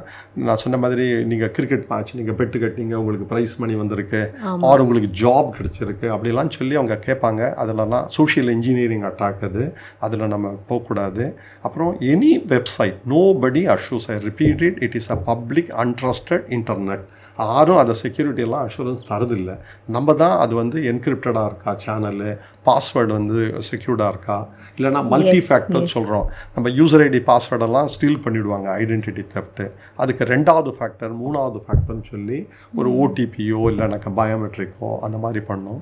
நான் 0.46 0.60
சொன்ன 0.62 0.76
மாதிரி 0.82 1.04
நீங்கள் 1.30 1.52
கிரிக்கெட் 1.56 1.86
மேட்ச் 1.90 2.12
நீங்கள் 2.18 2.36
பெட்டு 2.40 2.58
கட்டிங்க 2.64 2.94
உங்களுக்கு 3.02 3.28
ப்ரைஸ் 3.32 3.54
மணி 3.62 3.74
வந்திருக்கு. 3.82 4.22
ஆர் 4.70 4.82
உங்களுக்கு 4.84 5.10
ஜாப் 5.22 5.48
கிடச்சிருக்கு. 5.58 6.06
அப்படிலாம் 6.14 6.52
சொல்லி 6.58 6.74
அவங்க 6.80 6.98
கேட்பாங்க. 7.06 7.42
அதிலலாம் 7.62 8.06
சோஷியல் 8.18 8.52
இன்ஜினியரிங் 8.56 9.06
அட்டாக் 9.10 9.44
அது. 9.48 9.64
அதில் 10.06 10.32
நம்ம 10.34 10.54
போகக்கூடாது. 10.70 11.26
அப்புறம் 11.66 11.92
எனி 12.12 12.32
வெப்சைட் 12.54 12.98
நோ 13.14 13.22
படி 13.44 13.64
அஷூஸ் 13.76 14.08
I 14.14 14.18
repeat 14.28 14.64
it 14.68 14.80
it 14.86 14.96
is 15.00 15.10
a 15.16 15.18
public 15.30 15.70
untrusted 15.84 16.46
internet 16.58 17.04
யாரும் 17.38 17.80
அதை 17.82 17.94
செக்யூரிட்டியெல்லாம் 18.02 18.64
அஷூரன்ஸ் 18.66 19.02
தரதில்லை. 19.10 19.54
நம்ம 19.96 20.14
தான் 20.22 20.36
அது 20.44 20.54
வந்து 20.60 20.78
என்கிரிப்டடாக 20.90 21.48
இருக்கா 21.50 21.72
சேனலு 21.84 22.30
பாஸ்வேர்டு 22.68 23.12
வந்து 23.18 23.40
செக்யூர்டாக 23.70 24.12
இருக்கா? 24.14 24.38
இல்லைனா 24.78 25.02
மல்டி 25.12 25.40
ஃபேக்டர் 25.48 25.92
சொல்கிறோம் 25.96 26.26
நம்ம 26.54 26.70
யூசர் 26.78 27.04
ஐடி 27.08 27.20
பாஸ்வேர்டெல்லாம் 27.30 27.90
ஸ்டீல் 27.94 28.22
பண்ணிவிடுவாங்க 28.24 28.68
ஐடென்டிட்டி 28.82 29.24
தெஃப்ட்டு 29.34 29.66
அதுக்கு 30.02 30.24
ரெண்டாவது 30.34 30.72
ஃபேக்டர் 30.78 31.12
மூணாவது 31.22 31.60
ஃபேக்டர்னு 31.66 32.06
சொல்லி 32.12 32.38
ஒரு 32.78 32.90
ஓடிபியோ 33.02 33.60
இல்லைனாக்கா 33.72 34.12
பயோமெட்ரிக்கோ 34.22 34.90
அந்த 35.08 35.18
மாதிரி 35.26 35.42
பண்ணோம். 35.52 35.80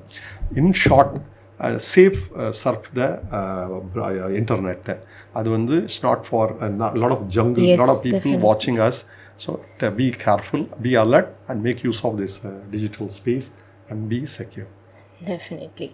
In 0.61 0.75
short 0.85 1.15
safe 1.93 2.21
surf 2.61 2.87
the 2.97 3.01
internet 4.39 4.95
அது 5.39 5.47
வந்து 5.57 5.75
it's 5.85 6.03
not 6.07 6.23
for 6.29 6.51
lot 7.01 7.13
of 7.17 7.27
jungle 7.37 7.67
lot 7.81 7.93
of 7.93 8.03
people 8.07 8.35
வாட்சிங் 8.47 8.79
us 8.87 8.99
So 9.37 9.51
to 9.79 9.91
be 9.91 10.11
careful, 10.13 10.63
be 10.81 10.95
alert, 10.95 11.27
and 11.49 11.61
make 11.61 11.83
use 11.83 12.03
of 12.03 12.17
this 12.17 12.33
uh, 12.41 12.51
digital 12.71 13.09
space 13.09 13.47
and 13.89 14.09
be 14.09 14.25
secure. 14.37 14.71
Definitely 15.27 15.87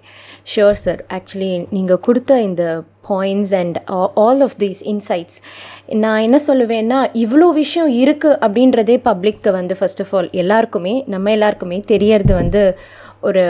sure 0.52 0.80
sir 0.84 1.02
actually 1.18 1.50
நீங்கள் 1.76 2.00
கொடுத்த 2.06 2.38
இந்த 2.42 2.64
points 3.10 3.54
and 3.60 3.78
all 4.24 4.42
of 4.46 4.56
these 4.64 4.82
insights 4.94 5.38
நான் 6.04 6.24
என்ன 6.28 6.38
சொல்லுவேன்னா 6.48 7.00
இவ்வளோ 7.24 7.48
விஷயம் 7.60 7.92
இருக்குது 8.04 8.40
அப்படின்றதே 8.46 8.96
பப்ளிக்கு 9.10 9.52
வந்து 9.60 9.78
ஃபர்ஸ்ட் 9.80 10.02
ஆஃப் 10.06 10.14
ஆல் 10.20 10.30
எல்லாருக்குமே 10.44 10.94
நம்ம 11.16 11.32
எல்லாருக்குமே 11.38 11.80
தெரியறது 11.94 12.34
வந்து 12.42 12.64
ஒரு 13.30 13.44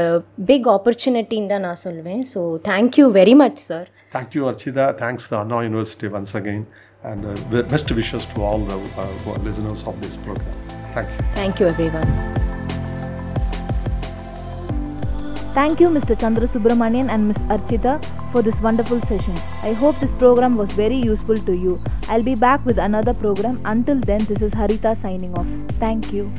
பிக் 0.50 0.70
ஆப்பர்ச்சுனிட்டின்னு 0.76 1.52
தான் 1.54 1.66
நான் 1.68 1.84
சொல்லுவேன். 1.86 2.22
So 2.34 2.42
thank you 2.70 3.08
very 3.20 3.36
much 3.44 3.62
sir 3.70 3.88
thank you 4.16 4.44
Archita 4.52 4.88
thanks 5.04 5.28
Anna 5.42 5.60
university 5.68 6.10
once 6.20 6.36
again 6.40 6.66
and 7.04 7.26
uh, 7.26 7.62
best 7.64 7.92
wishes 7.92 8.26
to 8.26 8.42
all 8.42 8.60
the 8.60 8.78
uh, 8.98 9.32
listeners 9.40 9.84
of 9.88 10.00
this 10.02 10.16
program. 10.18 10.52
Thank 10.94 11.10
you. 11.10 11.26
Thank 11.34 11.60
you, 11.60 11.68
everyone. 11.68 12.32
Thank 15.54 15.82
you, 15.82 15.88
Mr. 15.88 16.18
Chandra 16.18 16.48
Subramanian 16.48 17.10
and 17.10 17.28
Ms. 17.28 17.38
Archita, 17.50 18.00
for 18.32 18.42
this 18.42 18.56
wonderful 18.62 19.02
session. 19.02 19.36
I 19.62 19.74
hope 19.74 20.00
this 20.00 20.10
program 20.18 20.56
was 20.56 20.72
very 20.72 20.96
useful 20.96 21.36
to 21.36 21.54
you. 21.54 21.82
I'll 22.08 22.24
be 22.24 22.36
back 22.36 22.66
with 22.66 22.78
another 22.78 23.14
program. 23.14 23.62
Until 23.66 24.00
then, 24.00 24.20
this 24.20 24.42
is 24.42 24.52
Harita 24.52 25.02
signing 25.02 25.38
off. 25.38 25.48
Thank 25.80 26.14
you. 26.14 26.32